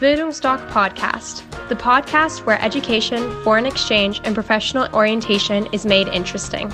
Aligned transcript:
Bildungsdoc 0.00 0.64
Podcast, 0.70 1.42
the 1.68 1.74
podcast 1.74 2.46
where 2.46 2.62
education, 2.62 3.32
foreign 3.42 3.66
exchange, 3.66 4.20
and 4.22 4.32
professional 4.32 4.86
orientation 4.94 5.66
is 5.72 5.84
made 5.84 6.06
interesting. 6.06 6.72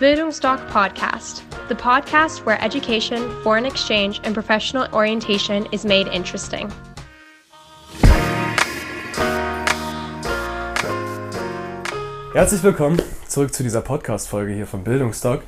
Bildungsdoc 0.00 0.68
Podcast, 0.68 1.42
the 1.68 1.76
podcast 1.76 2.44
where 2.44 2.60
education, 2.60 3.40
foreign 3.44 3.64
exchange, 3.64 4.20
and 4.24 4.34
professional 4.34 4.92
orientation 4.92 5.64
is 5.70 5.84
made 5.84 6.08
interesting. 6.08 6.72
Herzlich 12.32 12.64
willkommen 12.64 13.00
zurück 13.28 13.54
zu 13.54 13.62
dieser 13.62 13.80
Podcast-Folge 13.80 14.54
hier 14.54 14.66
von 14.66 14.82
Bildungsdoc. 14.82 15.42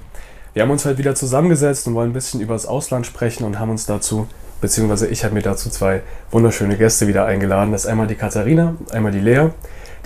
Wir 0.52 0.62
haben 0.62 0.70
uns 0.72 0.84
heute 0.84 0.98
wieder 0.98 1.14
zusammengesetzt 1.14 1.86
und 1.86 1.94
wollen 1.94 2.10
ein 2.10 2.12
bisschen 2.12 2.40
über 2.40 2.54
das 2.54 2.66
Ausland 2.66 3.06
sprechen 3.06 3.44
und 3.44 3.60
haben 3.60 3.70
uns 3.70 3.86
dazu, 3.86 4.26
beziehungsweise 4.60 5.06
ich 5.06 5.22
habe 5.22 5.32
mir 5.32 5.42
dazu 5.42 5.70
zwei 5.70 6.02
wunderschöne 6.32 6.76
Gäste 6.76 7.06
wieder 7.06 7.24
eingeladen. 7.24 7.70
Das 7.70 7.84
ist 7.84 7.86
einmal 7.86 8.08
die 8.08 8.16
Katharina, 8.16 8.74
einmal 8.90 9.12
die 9.12 9.20
Lea. 9.20 9.50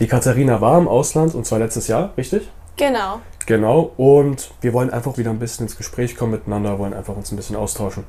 Die 0.01 0.07
Katharina 0.07 0.61
war 0.61 0.79
im 0.79 0.87
Ausland 0.87 1.35
und 1.35 1.47
zwar 1.47 1.61
letztes 1.61 1.89
Jahr, 1.89 2.13
richtig? 2.19 2.51
Genau. 2.77 3.21
Genau, 3.47 3.93
und 3.97 4.51
wir 4.61 4.75
wollen 4.75 4.91
einfach 4.91 5.17
wieder 5.17 5.31
ein 5.31 5.39
bisschen 5.39 5.65
ins 5.65 5.79
Gespräch 5.79 6.15
kommen 6.15 6.33
miteinander, 6.33 6.79
wollen 6.79 6.93
einfach 6.93 7.17
uns 7.17 7.33
ein 7.33 7.37
bisschen 7.37 7.57
austauschen 7.57 8.05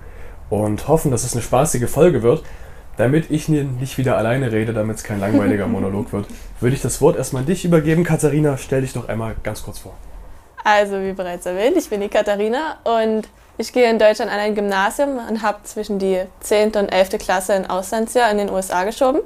und 0.50 0.90
hoffen, 0.90 1.12
dass 1.12 1.24
es 1.24 1.34
eine 1.34 1.42
spaßige 1.42 1.90
Folge 1.90 2.22
wird. 2.22 2.44
Damit 2.98 3.32
ich 3.32 3.48
nicht 3.48 3.98
wieder 3.98 4.18
alleine 4.18 4.52
rede, 4.52 4.74
damit 4.74 4.98
es 4.98 5.04
kein 5.04 5.22
langweiliger 5.22 5.68
Monolog 5.68 6.12
wird, 6.12 6.28
würde 6.60 6.76
ich 6.76 6.82
das 6.82 7.00
Wort 7.00 7.16
erstmal 7.16 7.44
an 7.44 7.48
dich 7.48 7.64
übergeben. 7.64 8.04
Katharina, 8.04 8.58
stell 8.58 8.82
dich 8.82 8.94
doch 8.94 9.08
einmal 9.08 9.36
ganz 9.44 9.64
kurz 9.64 9.80
vor. 9.80 9.94
Also, 10.66 11.00
wie 11.00 11.14
bereits 11.14 11.46
erwähnt, 11.46 11.78
ich 11.78 11.88
bin 11.92 12.02
die 12.02 12.10
Katharina 12.10 12.78
und 12.84 13.30
ich 13.60 13.72
gehe 13.72 13.88
in 13.88 14.00
Deutschland 14.00 14.32
an 14.32 14.40
ein 14.40 14.56
Gymnasium 14.56 15.20
und 15.30 15.44
habe 15.44 15.60
zwischen 15.62 16.00
die 16.00 16.24
10. 16.40 16.72
und 16.72 16.90
11. 16.92 17.20
Klasse 17.20 17.54
ein 17.54 17.70
Auslandsjahr 17.70 18.32
in 18.32 18.40
den 18.40 18.50
USA 18.50 18.84
geschoben. 18.84 19.22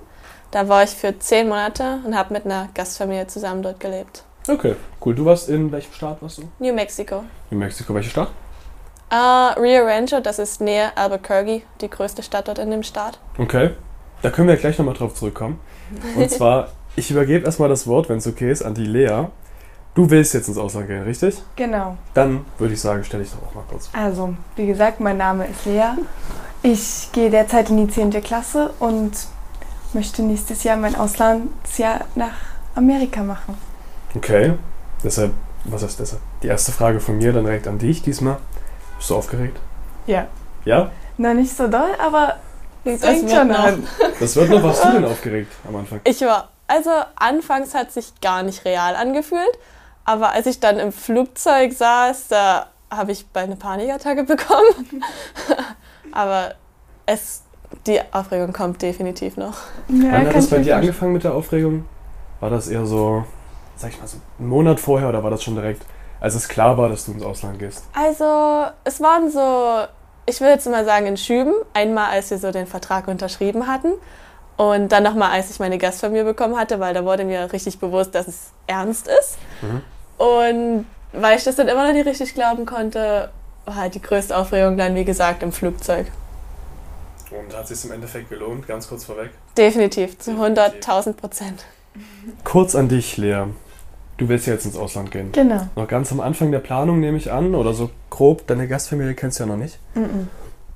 Da 0.51 0.67
war 0.67 0.83
ich 0.83 0.89
für 0.89 1.17
10 1.17 1.47
Monate 1.47 1.99
und 2.05 2.17
habe 2.17 2.33
mit 2.33 2.43
einer 2.43 2.67
Gastfamilie 2.73 3.25
zusammen 3.27 3.63
dort 3.63 3.79
gelebt. 3.79 4.23
Okay, 4.49 4.75
cool. 5.05 5.15
Du 5.15 5.23
warst 5.23 5.47
in 5.47 5.71
welchem 5.71 5.93
Staat 5.93 6.21
warst 6.21 6.39
du? 6.39 6.49
New 6.59 6.73
Mexico. 6.73 7.23
New 7.51 7.57
Mexico, 7.57 7.93
welcher 7.93 8.09
Stadt? 8.09 8.31
Uh, 9.09 9.57
Rio 9.61 9.85
Rancho, 9.85 10.19
das 10.19 10.39
ist 10.39 10.59
näher 10.59 10.91
Albuquerque, 10.95 11.61
die 11.79 11.89
größte 11.89 12.21
Stadt 12.21 12.49
dort 12.49 12.59
in 12.59 12.69
dem 12.69 12.83
Staat. 12.83 13.17
Okay, 13.37 13.71
da 14.21 14.29
können 14.29 14.49
wir 14.49 14.57
gleich 14.57 14.77
nochmal 14.77 14.93
drauf 14.93 15.15
zurückkommen. 15.15 15.61
Und 16.17 16.29
zwar, 16.31 16.67
ich 16.97 17.09
übergebe 17.09 17.45
erstmal 17.45 17.69
das 17.69 17.87
Wort, 17.87 18.09
wenn 18.09 18.17
es 18.17 18.27
okay 18.27 18.51
ist, 18.51 18.61
an 18.61 18.73
die 18.73 18.85
Lea. 18.85 19.27
Du 19.95 20.09
willst 20.09 20.33
jetzt 20.33 20.47
ins 20.47 20.57
Ausland 20.57 20.87
gehen, 20.87 21.03
richtig? 21.03 21.41
Genau. 21.55 21.97
Dann 22.13 22.45
würde 22.57 22.73
ich 22.73 22.81
sagen, 22.81 23.03
stelle 23.03 23.23
ich 23.23 23.31
doch 23.31 23.47
auch 23.49 23.55
mal 23.55 23.63
kurz. 23.69 23.89
Also, 23.93 24.33
wie 24.55 24.67
gesagt, 24.67 24.99
mein 24.99 25.17
Name 25.17 25.45
ist 25.47 25.65
Lea. 25.65 25.91
Ich 26.61 27.09
gehe 27.11 27.29
derzeit 27.29 27.69
in 27.69 27.77
die 27.77 27.91
10. 27.91 28.11
Klasse 28.21 28.71
und 28.79 29.11
möchte 29.93 30.21
nächstes 30.21 30.63
Jahr 30.63 30.77
mein 30.77 30.95
Auslandsjahr 30.95 32.01
nach 32.15 32.33
Amerika 32.75 33.23
machen. 33.23 33.57
Okay, 34.15 34.53
deshalb, 35.03 35.33
was 35.65 35.83
heißt 35.83 35.99
deshalb? 35.99 36.21
Die 36.43 36.47
erste 36.47 36.71
Frage 36.71 36.99
von 36.99 37.17
mir 37.17 37.33
dann 37.33 37.43
direkt 37.45 37.67
an 37.67 37.77
dich 37.79 38.01
diesmal. 38.01 38.37
Bist 38.97 39.09
du 39.09 39.15
aufgeregt? 39.15 39.57
Ja. 40.05 40.27
Ja? 40.65 40.91
Noch 41.17 41.33
nicht 41.33 41.55
so 41.55 41.67
doll, 41.67 41.89
aber 41.99 42.35
es 42.85 43.01
Das 43.01 43.09
fängt 43.09 43.23
wird 43.29 43.37
schon 43.37 43.47
noch. 43.47 43.59
an. 43.63 43.87
Das 44.19 44.35
wird 44.35 44.49
noch, 44.49 44.63
warst 44.63 44.83
du 44.85 44.91
denn 44.93 45.05
aufgeregt 45.05 45.51
am 45.67 45.75
Anfang? 45.77 45.99
Ich 46.03 46.21
war, 46.21 46.49
also 46.67 46.91
anfangs 47.15 47.73
hat 47.73 47.91
sich 47.91 48.13
gar 48.21 48.43
nicht 48.43 48.63
real 48.65 48.95
angefühlt, 48.95 49.57
aber 50.09 50.31
als 50.31 50.47
ich 50.47 50.59
dann 50.59 50.79
im 50.79 50.91
Flugzeug 50.91 51.71
saß, 51.71 52.29
da 52.29 52.65
habe 52.89 53.11
ich 53.11 53.27
bald 53.27 53.45
eine 53.45 53.57
Panikattacke 53.57 54.23
bekommen. 54.23 55.03
aber 56.11 56.55
es, 57.05 57.43
die 57.85 57.99
Aufregung 58.11 58.51
kommt 58.51 58.81
definitiv 58.81 59.37
noch. 59.37 59.53
Ja, 59.87 60.11
Wann 60.11 60.25
hat 60.25 60.35
das 60.35 60.47
bei 60.47 60.57
dir 60.57 60.77
angefangen 60.77 61.13
mit 61.13 61.23
der 61.23 61.35
Aufregung? 61.35 61.85
War 62.39 62.49
das 62.49 62.69
eher 62.69 62.87
so, 62.87 63.23
sag 63.75 63.91
ich 63.91 63.99
mal 63.99 64.07
so, 64.07 64.17
einen 64.39 64.49
Monat 64.49 64.79
vorher 64.79 65.09
oder 65.09 65.23
war 65.23 65.29
das 65.29 65.43
schon 65.43 65.53
direkt, 65.53 65.85
als 66.19 66.33
es 66.33 66.47
klar 66.47 66.75
war, 66.75 66.89
dass 66.89 67.05
du 67.05 67.11
ins 67.11 67.21
Ausland 67.21 67.59
gehst? 67.59 67.83
Also 67.93 68.65
es 68.85 68.99
waren 69.01 69.29
so, 69.29 69.87
ich 70.25 70.41
will 70.41 70.49
jetzt 70.49 70.67
mal 70.67 70.85
sagen 70.85 71.05
in 71.05 71.17
Schüben. 71.17 71.53
Einmal, 71.75 72.09
als 72.09 72.31
wir 72.31 72.39
so 72.39 72.51
den 72.51 72.65
Vertrag 72.65 73.07
unterschrieben 73.07 73.67
hatten 73.67 73.91
und 74.57 74.91
dann 74.91 75.03
nochmal, 75.03 75.33
als 75.33 75.51
ich 75.51 75.59
meine 75.59 75.77
Gastfamilie 75.77 76.23
bekommen 76.23 76.57
hatte, 76.57 76.79
weil 76.79 76.95
da 76.95 77.05
wurde 77.05 77.25
mir 77.25 77.53
richtig 77.53 77.79
bewusst, 77.79 78.15
dass 78.15 78.27
es 78.27 78.49
ernst 78.65 79.07
ist. 79.07 79.37
Mhm. 79.61 79.83
Und 80.19 80.85
weil 81.13 81.37
ich 81.37 81.45
das 81.45 81.55
dann 81.55 81.67
immer 81.67 81.87
noch 81.87 81.93
nicht 81.93 82.05
richtig 82.05 82.35
glauben 82.35 82.65
konnte, 82.65 83.29
war 83.65 83.75
halt 83.75 83.95
die 83.95 84.01
größte 84.01 84.35
Aufregung 84.35 84.77
dann, 84.77 84.93
wie 84.93 85.05
gesagt, 85.05 85.41
im 85.41 85.51
Flugzeug. 85.51 86.07
Und 87.31 87.55
hat 87.55 87.67
sich 87.67 87.83
im 87.85 87.91
Endeffekt 87.91 88.29
gelohnt, 88.29 88.67
ganz 88.67 88.89
kurz 88.89 89.05
vorweg? 89.05 89.31
Definitiv, 89.57 90.19
zu 90.19 90.31
Definitiv. 90.31 90.87
100.000 90.87 91.13
Prozent. 91.13 91.65
Kurz 92.43 92.75
an 92.75 92.89
dich, 92.89 93.17
Lea. 93.17 93.45
Du 94.17 94.27
willst 94.27 94.47
ja 94.47 94.53
jetzt 94.53 94.65
ins 94.65 94.75
Ausland 94.75 95.11
gehen. 95.11 95.31
Genau. 95.31 95.67
Noch 95.75 95.87
ganz 95.87 96.11
am 96.11 96.19
Anfang 96.19 96.51
der 96.51 96.59
Planung 96.59 96.99
nehme 96.99 97.17
ich 97.17 97.31
an, 97.31 97.55
oder 97.55 97.73
so 97.73 97.89
grob, 98.09 98.45
deine 98.47 98.67
Gastfamilie 98.67 99.13
kennst 99.13 99.39
du 99.39 99.43
ja 99.43 99.47
noch 99.47 99.57
nicht. 99.57 99.79
Mhm. 99.95 100.27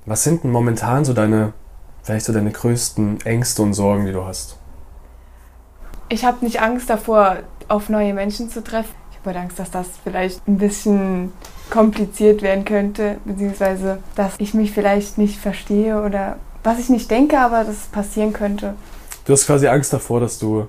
Was 0.06 0.24
sind 0.24 0.44
denn 0.44 0.50
momentan 0.50 1.04
so 1.04 1.12
deine, 1.12 1.52
vielleicht 2.02 2.24
so 2.24 2.32
deine 2.32 2.50
größten 2.50 3.20
Ängste 3.26 3.60
und 3.60 3.74
Sorgen, 3.74 4.06
die 4.06 4.12
du 4.12 4.24
hast? 4.24 4.56
Ich 6.08 6.24
habe 6.24 6.44
nicht 6.44 6.62
Angst 6.62 6.88
davor, 6.88 7.38
auf 7.68 7.88
neue 7.88 8.14
Menschen 8.14 8.48
zu 8.48 8.62
treffen. 8.62 8.94
Ich 9.24 9.26
habe 9.26 9.38
halt 9.38 9.46
Angst, 9.46 9.58
dass 9.58 9.70
das 9.70 9.86
vielleicht 10.04 10.46
ein 10.46 10.58
bisschen 10.58 11.32
kompliziert 11.70 12.42
werden 12.42 12.66
könnte, 12.66 13.16
beziehungsweise 13.24 14.00
dass 14.16 14.34
ich 14.36 14.52
mich 14.52 14.72
vielleicht 14.72 15.16
nicht 15.16 15.38
verstehe 15.38 16.02
oder 16.02 16.36
was 16.62 16.78
ich 16.78 16.90
nicht 16.90 17.10
denke, 17.10 17.38
aber 17.38 17.64
dass 17.64 17.74
es 17.74 17.86
passieren 17.86 18.34
könnte. 18.34 18.74
Du 19.24 19.32
hast 19.32 19.46
quasi 19.46 19.66
Angst 19.66 19.94
davor, 19.94 20.20
dass 20.20 20.38
du, 20.38 20.66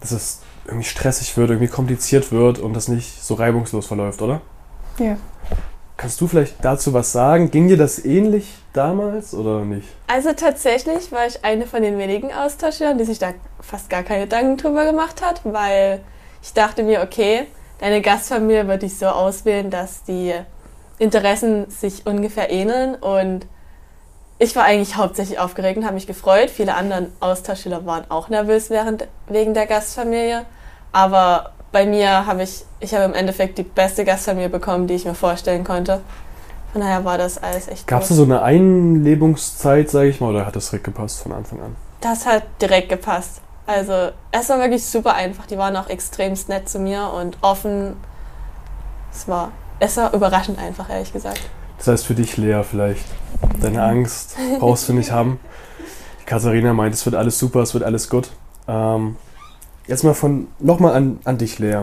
dass 0.00 0.10
es 0.10 0.40
irgendwie 0.64 0.84
stressig 0.84 1.36
wird, 1.36 1.50
irgendwie 1.50 1.70
kompliziert 1.70 2.32
wird 2.32 2.58
und 2.58 2.74
das 2.74 2.88
nicht 2.88 3.22
so 3.22 3.34
reibungslos 3.34 3.86
verläuft, 3.86 4.20
oder? 4.20 4.40
Ja. 4.98 5.16
Kannst 5.96 6.20
du 6.20 6.26
vielleicht 6.26 6.56
dazu 6.64 6.92
was 6.92 7.12
sagen? 7.12 7.52
Ging 7.52 7.68
dir 7.68 7.76
das 7.76 8.04
ähnlich 8.04 8.52
damals 8.72 9.32
oder 9.32 9.64
nicht? 9.64 9.86
Also 10.08 10.32
tatsächlich 10.32 11.12
war 11.12 11.28
ich 11.28 11.44
eine 11.44 11.68
von 11.68 11.82
den 11.82 11.98
wenigen 11.98 12.32
Austauschschülern, 12.32 12.98
die 12.98 13.04
sich 13.04 13.20
da 13.20 13.32
fast 13.60 13.88
gar 13.90 14.02
keine 14.02 14.24
Gedanken 14.24 14.56
drüber 14.56 14.86
gemacht 14.86 15.24
hat, 15.24 15.42
weil 15.44 16.00
ich 16.42 16.52
dachte 16.52 16.82
mir, 16.82 17.02
okay, 17.02 17.46
deine 17.78 18.00
Gastfamilie 18.00 18.68
wird 18.68 18.82
dich 18.82 18.98
so 18.98 19.06
auswählen, 19.06 19.70
dass 19.70 20.04
die 20.04 20.34
Interessen 20.98 21.70
sich 21.70 22.06
ungefähr 22.06 22.50
ähneln 22.50 22.94
und 22.94 23.46
ich 24.38 24.54
war 24.54 24.64
eigentlich 24.64 24.96
hauptsächlich 24.96 25.38
aufgeregt 25.38 25.78
und 25.78 25.84
habe 25.84 25.94
mich 25.94 26.06
gefreut. 26.06 26.50
Viele 26.50 26.74
andere 26.74 27.08
Austauschschüler 27.20 27.86
waren 27.86 28.04
auch 28.10 28.28
nervös 28.28 28.68
während, 28.68 29.08
wegen 29.28 29.54
der 29.54 29.66
Gastfamilie, 29.66 30.44
aber 30.92 31.52
bei 31.72 31.86
mir 31.86 32.26
habe 32.26 32.42
ich, 32.42 32.64
ich 32.80 32.94
habe 32.94 33.04
im 33.04 33.14
Endeffekt 33.14 33.58
die 33.58 33.62
beste 33.62 34.04
Gastfamilie 34.04 34.48
bekommen, 34.48 34.86
die 34.86 34.94
ich 34.94 35.04
mir 35.04 35.14
vorstellen 35.14 35.64
konnte. 35.64 36.00
Von 36.72 36.82
daher 36.82 37.04
war 37.04 37.16
das 37.16 37.42
alles 37.42 37.68
echt 37.68 37.86
Gab 37.86 38.02
es 38.02 38.08
so 38.08 38.22
eine 38.22 38.42
Einlebungszeit, 38.42 39.88
sage 39.88 40.08
ich 40.08 40.20
mal, 40.20 40.30
oder 40.30 40.46
hat 40.46 40.56
das 40.56 40.70
direkt 40.70 40.84
gepasst 40.84 41.20
von 41.20 41.32
Anfang 41.32 41.60
an? 41.60 41.76
Das 42.00 42.26
hat 42.26 42.42
direkt 42.60 42.90
gepasst. 42.90 43.40
Also 43.66 44.10
es 44.30 44.48
war 44.48 44.58
wirklich 44.58 44.84
super 44.84 45.14
einfach. 45.14 45.46
Die 45.46 45.58
waren 45.58 45.76
auch 45.76 45.88
extremst 45.88 46.48
nett 46.48 46.68
zu 46.68 46.78
mir 46.78 47.10
und 47.10 47.38
offen. 47.40 47.96
Es 49.12 49.26
war, 49.26 49.50
es 49.80 49.96
war 49.96 50.14
überraschend 50.14 50.58
einfach, 50.58 50.88
ehrlich 50.88 51.12
gesagt. 51.12 51.40
Das 51.78 51.88
heißt 51.88 52.06
für 52.06 52.14
dich, 52.14 52.36
Lea, 52.36 52.62
vielleicht 52.62 53.04
deine 53.60 53.82
Angst 53.82 54.36
brauchst 54.58 54.88
du 54.88 54.92
nicht 54.92 55.10
haben. 55.10 55.40
Die 56.20 56.24
Katharina 56.24 56.72
meint, 56.72 56.94
es 56.94 57.04
wird 57.04 57.16
alles 57.16 57.38
super, 57.38 57.60
es 57.60 57.74
wird 57.74 57.84
alles 57.84 58.08
gut. 58.08 58.30
Ähm, 58.68 59.16
jetzt 59.86 60.04
mal 60.04 60.14
von 60.14 60.48
nochmal 60.58 60.94
an, 60.94 61.18
an 61.24 61.38
dich, 61.38 61.58
Lea. 61.58 61.82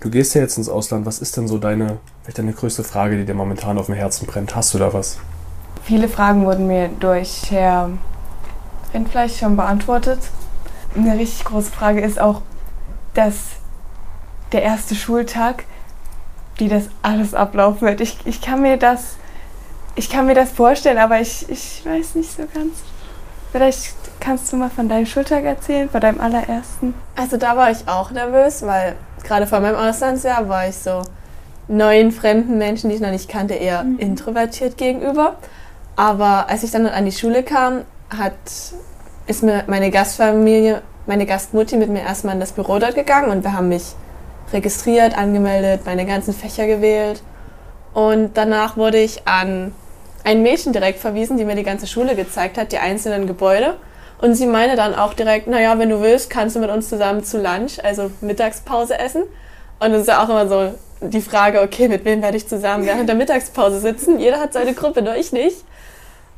Du 0.00 0.10
gehst 0.10 0.34
ja 0.34 0.42
jetzt 0.42 0.58
ins 0.58 0.68
Ausland. 0.68 1.06
Was 1.06 1.18
ist 1.18 1.36
denn 1.36 1.48
so 1.48 1.58
deine, 1.58 1.98
vielleicht 2.22 2.38
deine 2.38 2.52
größte 2.52 2.84
Frage, 2.84 3.16
die 3.16 3.24
dir 3.24 3.34
momentan 3.34 3.78
auf 3.78 3.86
dem 3.86 3.94
Herzen 3.94 4.26
brennt? 4.26 4.54
Hast 4.54 4.74
du 4.74 4.78
da 4.78 4.92
was? 4.92 5.18
Viele 5.82 6.08
Fragen 6.08 6.44
wurden 6.44 6.66
mir 6.66 6.88
durch 7.00 7.50
Herr 7.50 7.90
Rindfleisch 8.92 9.38
schon 9.38 9.56
beantwortet. 9.56 10.18
Eine 10.96 11.18
richtig 11.18 11.44
große 11.44 11.70
Frage 11.70 12.00
ist 12.00 12.18
auch, 12.20 12.42
dass 13.14 13.34
der 14.52 14.62
erste 14.62 14.94
Schultag, 14.94 15.64
wie 16.56 16.68
das 16.68 16.84
alles 17.02 17.34
ablaufen 17.34 17.82
wird. 17.82 18.00
Ich, 18.00 18.18
ich 18.24 18.40
kann 18.40 18.62
mir 18.62 18.76
das, 18.78 19.16
ich 19.94 20.08
kann 20.08 20.26
mir 20.26 20.34
das 20.34 20.50
vorstellen, 20.52 20.98
aber 20.98 21.20
ich, 21.20 21.48
ich 21.50 21.82
weiß 21.84 22.14
nicht 22.14 22.32
so 22.32 22.44
ganz. 22.54 22.78
Vielleicht 23.52 23.94
kannst 24.20 24.52
du 24.52 24.56
mal 24.56 24.70
von 24.70 24.88
deinem 24.88 25.06
Schultag 25.06 25.44
erzählen, 25.44 25.88
von 25.88 26.00
deinem 26.00 26.20
allerersten. 26.20 26.94
Also 27.14 27.36
da 27.36 27.56
war 27.56 27.70
ich 27.70 27.86
auch 27.88 28.10
nervös, 28.10 28.62
weil 28.62 28.96
gerade 29.22 29.46
vor 29.46 29.60
meinem 29.60 29.76
Auslandsjahr 29.76 30.48
war 30.48 30.68
ich 30.68 30.76
so 30.76 31.02
neuen 31.68 32.12
fremden 32.12 32.58
Menschen, 32.58 32.90
die 32.90 32.96
ich 32.96 33.02
noch 33.02 33.10
nicht 33.10 33.28
kannte, 33.28 33.54
eher 33.54 33.82
Mhm. 33.84 33.98
introvertiert 33.98 34.78
gegenüber. 34.78 35.36
Aber 35.96 36.48
als 36.48 36.62
ich 36.62 36.70
dann 36.70 36.86
an 36.86 37.04
die 37.04 37.12
Schule 37.12 37.42
kam, 37.42 37.82
hat, 38.16 38.34
ist 39.26 39.42
mir 39.42 39.64
meine 39.66 39.90
Gastfamilie, 39.90 40.82
meine 41.06 41.26
Gastmutti 41.26 41.76
mit 41.76 41.90
mir 41.90 42.02
erstmal 42.02 42.34
in 42.34 42.40
das 42.40 42.52
Büro 42.52 42.78
dort 42.78 42.94
gegangen 42.94 43.30
und 43.30 43.44
wir 43.44 43.52
haben 43.52 43.68
mich 43.68 43.94
registriert, 44.52 45.16
angemeldet, 45.16 45.82
meine 45.84 46.06
ganzen 46.06 46.32
Fächer 46.32 46.66
gewählt. 46.66 47.22
Und 47.94 48.36
danach 48.36 48.76
wurde 48.76 48.98
ich 48.98 49.26
an 49.26 49.72
ein 50.22 50.42
Mädchen 50.42 50.72
direkt 50.72 50.98
verwiesen, 50.98 51.36
die 51.36 51.44
mir 51.44 51.54
die 51.54 51.62
ganze 51.62 51.86
Schule 51.86 52.14
gezeigt 52.14 52.58
hat, 52.58 52.72
die 52.72 52.78
einzelnen 52.78 53.26
Gebäude. 53.26 53.76
Und 54.20 54.34
sie 54.34 54.46
meinte 54.46 54.76
dann 54.76 54.94
auch 54.94 55.14
direkt, 55.14 55.46
naja, 55.46 55.78
wenn 55.78 55.90
du 55.90 56.00
willst, 56.00 56.30
kannst 56.30 56.56
du 56.56 56.60
mit 56.60 56.70
uns 56.70 56.88
zusammen 56.88 57.22
zu 57.22 57.38
Lunch, 57.38 57.82
also 57.82 58.10
Mittagspause 58.20 58.98
essen. 58.98 59.24
Und 59.78 59.92
es 59.92 60.02
ist 60.02 60.08
ja 60.08 60.24
auch 60.24 60.28
immer 60.28 60.48
so 60.48 60.74
die 61.00 61.20
Frage, 61.20 61.60
okay, 61.60 61.88
mit 61.88 62.04
wem 62.04 62.22
werde 62.22 62.36
ich 62.36 62.48
zusammen 62.48 62.86
während 62.86 63.08
der 63.08 63.16
Mittagspause 63.16 63.80
sitzen? 63.80 64.18
Jeder 64.18 64.40
hat 64.40 64.52
seine 64.52 64.72
Gruppe, 64.72 65.02
nur 65.02 65.16
ich 65.16 65.32
nicht. 65.32 65.64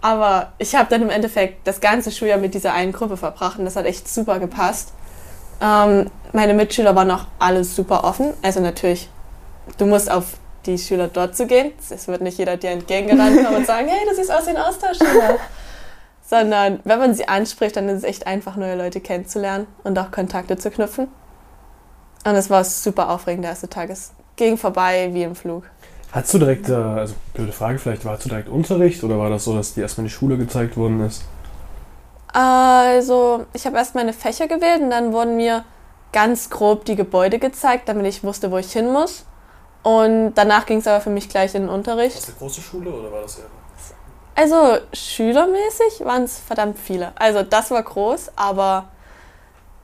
Aber 0.01 0.53
ich 0.59 0.75
habe 0.75 0.89
dann 0.89 1.03
im 1.03 1.11
Endeffekt 1.11 1.67
das 1.67 1.81
ganze 1.81 2.13
Schuljahr 2.13 2.39
mit 2.39 2.55
dieser 2.55 2.73
einen 2.73 2.93
Gruppe 2.93 3.17
verbracht 3.17 3.59
und 3.59 3.65
das 3.65 3.77
hat 3.77 3.85
echt 3.85 4.09
super 4.09 4.39
gepasst. 4.39 4.93
Ähm, 5.61 6.11
meine 6.33 6.55
Mitschüler 6.55 6.95
waren 6.95 7.11
auch 7.11 7.27
alle 7.39 7.65
super 7.65 8.05
offen. 8.05 8.33
Also 8.43 8.61
natürlich, 8.61 9.09
du 9.77 9.87
musst 9.87 10.11
auf 10.11 10.39
die 10.67 10.79
Schüler 10.79 11.09
dort 11.09 11.37
zu 11.37 11.47
gehen. 11.47 11.73
Es 11.91 12.07
wird 12.07 12.21
nicht 12.21 12.39
jeder 12.39 12.57
dir 12.57 12.71
entgegengerannt 12.71 13.45
kommen 13.45 13.57
und 13.57 13.67
sagen, 13.67 13.89
hey, 13.89 14.07
du 14.09 14.15
siehst 14.15 14.31
aus 14.31 14.47
wie 14.47 14.51
ein 14.51 14.57
Austauschschüler. 14.57 15.37
Sondern 16.27 16.81
wenn 16.85 16.99
man 16.99 17.15
sie 17.15 17.27
anspricht, 17.27 17.77
dann 17.77 17.89
ist 17.89 17.99
es 17.99 18.05
echt 18.05 18.27
einfach, 18.27 18.57
neue 18.57 18.77
Leute 18.77 19.01
kennenzulernen 19.01 19.67
und 19.83 19.99
auch 19.99 20.11
Kontakte 20.11 20.59
zu 20.59 20.71
knüpfen. 20.71 21.09
Und 22.25 22.35
es 22.35 22.51
war 22.51 22.65
super 22.65 23.09
aufregend, 23.09 23.45
der 23.45 23.53
erste 23.53 23.69
Tag. 23.69 23.89
Es 23.89 24.13
ging 24.37 24.59
vorbei 24.59 25.09
wie 25.13 25.23
im 25.23 25.35
Flug. 25.35 25.65
Hattest 26.11 26.35
du 26.35 26.39
direkt, 26.39 26.69
äh, 26.69 26.75
also 26.75 27.15
blöde 27.35 27.53
Frage 27.53 27.79
vielleicht, 27.79 28.05
warst 28.05 28.25
du 28.25 28.31
direkt 28.31 28.49
Unterricht 28.49 29.05
oder 29.05 29.19
war 29.19 29.31
das 29.31 29.45
so, 29.45 29.55
dass 29.55 29.75
dir 29.75 29.83
erstmal 29.83 30.07
die 30.07 30.13
Schule 30.13 30.39
gezeigt 30.39 30.77
worden 30.77 31.01
ist? 31.07 31.23
Also, 32.33 33.47
ich 33.53 33.67
habe 33.67 33.77
erst 33.77 33.95
meine 33.95 34.13
Fächer 34.13 34.49
gewählt 34.49 34.81
und 34.81 34.91
dann 34.91 35.13
wurden 35.13 35.37
mir 35.37 35.65
ganz 36.13 36.51
grob 36.51 36.85
die 36.85 36.97
Gebäude 36.97 37.39
gezeigt, 37.39 37.89
damit 37.89 38.07
ich 38.07 38.25
wusste, 38.25 38.51
wo 38.51 38.59
ich 38.59 38.73
hin 38.73 38.91
muss. 38.91 39.25
Und 39.83 40.35
danach 40.35 40.67
ging 40.67 40.79
es 40.79 40.87
aber 40.87 41.01
für 41.01 41.11
mich 41.11 41.29
gleich 41.29 41.55
in 41.55 41.63
den 41.63 41.71
Unterricht. 41.71 42.17
War 42.17 42.21
das 42.21 42.29
eine 42.29 42.39
große 42.39 42.61
Schule 42.61 42.91
oder 42.91 43.13
war 43.13 43.23
das 43.23 43.39
eher? 43.39 43.45
Also, 44.35 44.79
schülermäßig 44.93 46.05
waren 46.05 46.23
es 46.25 46.39
verdammt 46.39 46.79
viele. 46.79 47.13
Also, 47.17 47.43
das 47.43 47.71
war 47.71 47.83
groß, 47.83 48.33
aber 48.37 48.89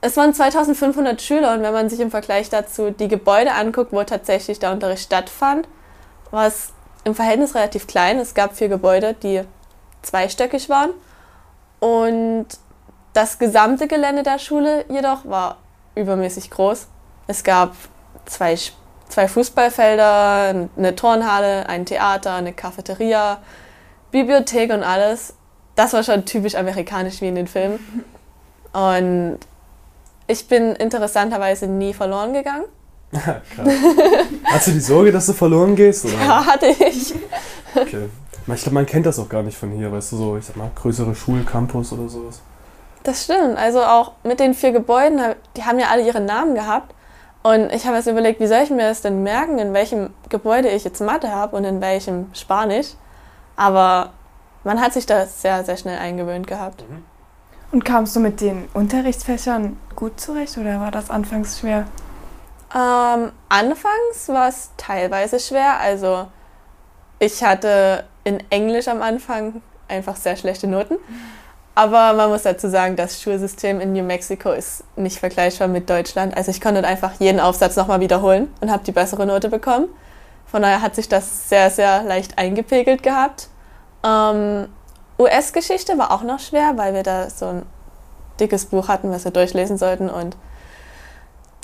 es 0.00 0.16
waren 0.16 0.32
2500 0.32 1.20
Schüler 1.20 1.54
und 1.54 1.62
wenn 1.62 1.72
man 1.72 1.88
sich 1.88 1.98
im 1.98 2.10
Vergleich 2.10 2.50
dazu 2.50 2.90
die 2.90 3.08
Gebäude 3.08 3.52
anguckt, 3.52 3.92
wo 3.92 4.02
tatsächlich 4.04 4.58
der 4.58 4.70
Unterricht 4.70 5.02
stattfand, 5.02 5.66
war 6.34 6.46
es 6.46 6.72
im 7.04 7.14
Verhältnis 7.14 7.54
relativ 7.54 7.86
klein. 7.86 8.18
Es 8.18 8.34
gab 8.34 8.56
vier 8.56 8.68
Gebäude, 8.68 9.14
die 9.14 9.42
zweistöckig 10.02 10.68
waren. 10.68 10.90
Und 11.80 12.46
das 13.12 13.38
gesamte 13.38 13.86
Gelände 13.86 14.22
der 14.22 14.38
Schule 14.38 14.84
jedoch 14.88 15.24
war 15.24 15.58
übermäßig 15.94 16.50
groß. 16.50 16.88
Es 17.26 17.44
gab 17.44 17.74
zwei, 18.26 18.58
zwei 19.08 19.28
Fußballfelder, 19.28 20.68
eine 20.76 20.96
Turnhalle, 20.96 21.68
ein 21.68 21.86
Theater, 21.86 22.34
eine 22.34 22.52
Cafeteria, 22.52 23.38
Bibliothek 24.10 24.72
und 24.72 24.82
alles. 24.82 25.34
Das 25.74 25.92
war 25.92 26.02
schon 26.02 26.24
typisch 26.24 26.54
amerikanisch 26.54 27.20
wie 27.20 27.28
in 27.28 27.34
den 27.34 27.46
Filmen. 27.46 28.04
Und 28.72 29.38
ich 30.26 30.48
bin 30.48 30.74
interessanterweise 30.74 31.68
nie 31.68 31.94
verloren 31.94 32.32
gegangen. 32.32 32.64
Krass. 33.14 33.68
Hast 34.44 34.66
du 34.66 34.72
die 34.72 34.80
Sorge, 34.80 35.12
dass 35.12 35.26
du 35.26 35.32
verloren 35.32 35.74
gehst? 35.76 36.04
Oder? 36.04 36.14
Ja, 36.14 36.44
hatte 36.44 36.66
ich. 36.66 37.14
Okay. 37.74 38.08
Ich 38.46 38.62
glaube, 38.62 38.74
man 38.74 38.86
kennt 38.86 39.06
das 39.06 39.18
auch 39.18 39.28
gar 39.28 39.42
nicht 39.42 39.56
von 39.56 39.70
hier, 39.70 39.90
weißt 39.90 40.12
du, 40.12 40.16
so, 40.16 40.36
ich 40.36 40.44
sag 40.44 40.56
mal, 40.56 40.70
größere 40.74 41.14
Schulcampus 41.14 41.92
oder 41.92 42.08
sowas. 42.08 42.40
Das 43.02 43.24
stimmt. 43.24 43.56
Also 43.56 43.82
auch 43.82 44.12
mit 44.22 44.40
den 44.40 44.54
vier 44.54 44.72
Gebäuden, 44.72 45.20
die 45.56 45.64
haben 45.64 45.78
ja 45.78 45.86
alle 45.90 46.06
ihre 46.06 46.20
Namen 46.20 46.54
gehabt. 46.54 46.94
Und 47.42 47.72
ich 47.72 47.86
habe 47.86 47.96
jetzt 47.96 48.06
überlegt, 48.06 48.40
wie 48.40 48.46
soll 48.46 48.62
ich 48.62 48.70
mir 48.70 48.88
das 48.88 49.02
denn 49.02 49.22
merken, 49.22 49.58
in 49.58 49.72
welchem 49.74 50.10
Gebäude 50.30 50.68
ich 50.68 50.84
jetzt 50.84 51.00
Mathe 51.00 51.30
habe 51.30 51.56
und 51.56 51.64
in 51.64 51.80
welchem 51.80 52.26
Spanisch. 52.34 52.88
Aber 53.56 54.10
man 54.64 54.80
hat 54.80 54.94
sich 54.94 55.04
da 55.04 55.26
sehr, 55.26 55.64
sehr 55.64 55.76
schnell 55.76 55.98
eingewöhnt 55.98 56.46
gehabt. 56.46 56.84
Und 57.70 57.84
kamst 57.84 58.16
du 58.16 58.20
mit 58.20 58.40
den 58.40 58.68
Unterrichtsfächern 58.72 59.76
gut 59.94 60.20
zurecht 60.20 60.56
oder 60.58 60.80
war 60.80 60.90
das 60.90 61.10
anfangs 61.10 61.58
schwer? 61.60 61.86
Ähm, 62.74 63.32
anfangs 63.48 64.28
war 64.28 64.48
es 64.48 64.70
teilweise 64.76 65.38
schwer. 65.38 65.78
Also 65.78 66.26
ich 67.18 67.42
hatte 67.44 68.04
in 68.24 68.42
Englisch 68.50 68.88
am 68.88 69.00
Anfang 69.00 69.62
einfach 69.88 70.16
sehr 70.16 70.36
schlechte 70.36 70.66
Noten. 70.66 70.96
Aber 71.76 72.12
man 72.12 72.30
muss 72.30 72.42
dazu 72.42 72.68
sagen, 72.68 72.94
das 72.94 73.20
Schulsystem 73.20 73.80
in 73.80 73.92
New 73.92 74.04
Mexico 74.04 74.52
ist 74.52 74.84
nicht 74.96 75.18
vergleichbar 75.18 75.66
mit 75.66 75.90
Deutschland. 75.90 76.36
Also 76.36 76.50
ich 76.50 76.60
konnte 76.60 76.84
einfach 76.84 77.12
jeden 77.18 77.40
Aufsatz 77.40 77.76
nochmal 77.76 78.00
wiederholen 78.00 78.52
und 78.60 78.70
habe 78.70 78.84
die 78.84 78.92
bessere 78.92 79.26
Note 79.26 79.48
bekommen. 79.48 79.88
Von 80.46 80.62
daher 80.62 80.82
hat 80.82 80.94
sich 80.94 81.08
das 81.08 81.48
sehr, 81.48 81.70
sehr 81.70 82.04
leicht 82.04 82.38
eingepegelt 82.38 83.02
gehabt. 83.02 83.48
Ähm, 84.04 84.68
US-Geschichte 85.18 85.98
war 85.98 86.12
auch 86.12 86.22
noch 86.22 86.38
schwer, 86.38 86.76
weil 86.76 86.94
wir 86.94 87.02
da 87.02 87.28
so 87.28 87.46
ein 87.46 87.62
dickes 88.38 88.66
Buch 88.66 88.86
hatten, 88.86 89.10
was 89.10 89.24
wir 89.24 89.32
durchlesen 89.32 89.76
sollten. 89.76 90.08
Und 90.08 90.36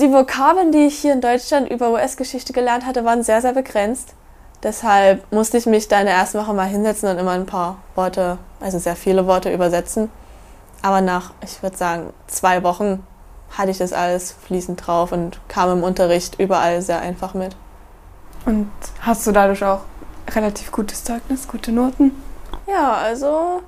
die 0.01 0.13
Vokabeln, 0.13 0.73
die 0.73 0.87
ich 0.87 0.99
hier 0.99 1.13
in 1.13 1.21
Deutschland 1.21 1.71
über 1.71 1.91
US-Geschichte 1.91 2.53
gelernt 2.53 2.87
hatte, 2.87 3.05
waren 3.05 3.23
sehr, 3.23 3.41
sehr 3.41 3.53
begrenzt. 3.53 4.15
Deshalb 4.63 5.31
musste 5.33 5.57
ich 5.57 5.67
mich 5.67 5.89
da 5.89 6.01
in 6.01 6.07
der 6.07 6.15
ersten 6.15 6.39
Woche 6.39 6.53
mal 6.53 6.67
hinsetzen 6.67 7.09
und 7.09 7.19
immer 7.19 7.33
ein 7.33 7.47
paar 7.47 7.79
Worte, 7.95 8.39
also 8.61 8.79
sehr 8.79 8.97
viele 8.97 9.27
Worte 9.27 9.53
übersetzen. 9.53 10.11
Aber 10.83 11.01
nach, 11.01 11.33
ich 11.43 11.63
würde 11.63 11.77
sagen, 11.77 12.13
zwei 12.27 12.63
Wochen 12.63 13.05
hatte 13.57 13.71
ich 13.71 13.79
das 13.79 13.93
alles 13.93 14.33
fließend 14.33 14.87
drauf 14.87 15.13
und 15.13 15.41
kam 15.49 15.71
im 15.73 15.83
Unterricht 15.83 16.39
überall 16.39 16.83
sehr 16.83 17.01
einfach 17.01 17.35
mit. 17.35 17.57
Und 18.47 18.71
hast 19.01 19.27
du 19.27 19.33
dadurch 19.33 19.65
auch 19.65 19.81
relativ 20.35 20.73
gutes 20.73 21.05
Zeugnis, 21.05 21.49
gute 21.49 21.73
Noten? 21.73 22.23
Ja, 22.67 22.93
also 22.93 23.63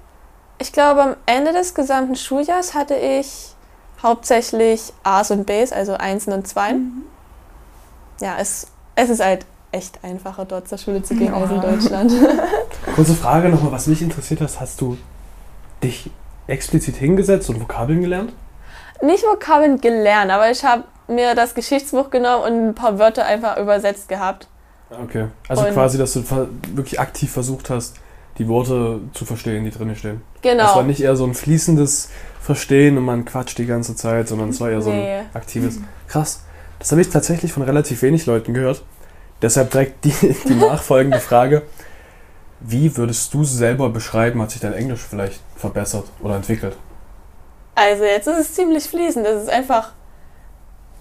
ich 0.58 0.72
glaube, 0.72 1.02
am 1.02 1.16
Ende 1.26 1.52
des 1.52 1.74
gesamten 1.74 2.16
Schuljahrs 2.16 2.74
hatte 2.74 2.94
ich 2.94 3.51
hauptsächlich 4.02 4.92
A's 5.02 5.30
und 5.30 5.46
B's, 5.46 5.72
also 5.72 5.94
Einsen 5.94 6.32
und 6.32 6.46
Zweien. 6.46 6.78
Mhm. 6.78 7.02
Ja, 8.20 8.36
es, 8.38 8.68
es 8.94 9.10
ist 9.10 9.24
halt 9.24 9.46
echt 9.72 10.04
einfacher, 10.04 10.44
dort 10.44 10.68
zur 10.68 10.78
Schule 10.78 11.02
zu 11.02 11.14
gehen 11.14 11.32
ja. 11.32 11.34
als 11.34 11.50
in 11.50 11.60
Deutschland. 11.60 12.12
Kurze 12.94 13.14
Frage 13.14 13.48
nochmal, 13.48 13.72
was 13.72 13.86
mich 13.86 14.02
interessiert 14.02 14.40
hat, 14.40 14.60
hast 14.60 14.80
du 14.80 14.98
dich 15.82 16.10
explizit 16.46 16.96
hingesetzt 16.96 17.48
und 17.48 17.60
Vokabeln 17.60 18.02
gelernt? 18.02 18.32
Nicht 19.00 19.24
Vokabeln 19.24 19.80
gelernt, 19.80 20.30
aber 20.30 20.50
ich 20.50 20.64
habe 20.64 20.84
mir 21.08 21.34
das 21.34 21.54
Geschichtsbuch 21.54 22.10
genommen 22.10 22.44
und 22.44 22.68
ein 22.68 22.74
paar 22.74 22.98
Wörter 22.98 23.24
einfach 23.24 23.56
übersetzt 23.56 24.08
gehabt. 24.08 24.46
Okay, 24.90 25.28
also 25.48 25.66
und 25.66 25.72
quasi, 25.72 25.96
dass 25.96 26.12
du 26.12 26.22
wirklich 26.74 27.00
aktiv 27.00 27.32
versucht 27.32 27.70
hast, 27.70 27.96
die 28.42 28.48
Worte 28.48 29.00
zu 29.12 29.24
verstehen, 29.24 29.64
die 29.64 29.70
drin 29.70 29.94
stehen. 29.94 30.22
Genau. 30.42 30.64
Es 30.64 30.74
war 30.74 30.82
nicht 30.82 31.00
eher 31.00 31.14
so 31.14 31.24
ein 31.24 31.34
fließendes 31.34 32.10
Verstehen 32.40 32.98
und 32.98 33.04
man 33.04 33.24
quatscht 33.24 33.58
die 33.58 33.66
ganze 33.66 33.94
Zeit, 33.94 34.28
sondern 34.28 34.48
es 34.48 34.60
war 34.60 34.70
eher 34.70 34.82
so 34.82 34.90
ein 34.90 34.98
nee. 34.98 35.20
aktives. 35.32 35.78
Krass. 36.08 36.44
Das 36.78 36.90
habe 36.90 37.00
ich 37.00 37.08
tatsächlich 37.08 37.52
von 37.52 37.62
relativ 37.62 38.02
wenig 38.02 38.26
Leuten 38.26 38.52
gehört. 38.52 38.82
Deshalb 39.40 39.70
direkt 39.70 40.04
die, 40.04 40.12
die 40.48 40.54
nachfolgende 40.54 41.20
Frage. 41.20 41.62
Wie 42.58 42.96
würdest 42.96 43.32
du 43.34 43.44
selber 43.44 43.88
beschreiben, 43.90 44.42
hat 44.42 44.50
sich 44.50 44.60
dein 44.60 44.72
Englisch 44.72 45.00
vielleicht 45.08 45.40
verbessert 45.56 46.06
oder 46.20 46.36
entwickelt? 46.36 46.76
Also 47.74 48.04
jetzt 48.04 48.26
ist 48.26 48.38
es 48.38 48.54
ziemlich 48.54 48.84
fließend. 48.84 49.24
Es 49.24 49.44
ist 49.44 49.50
einfach, 49.50 49.92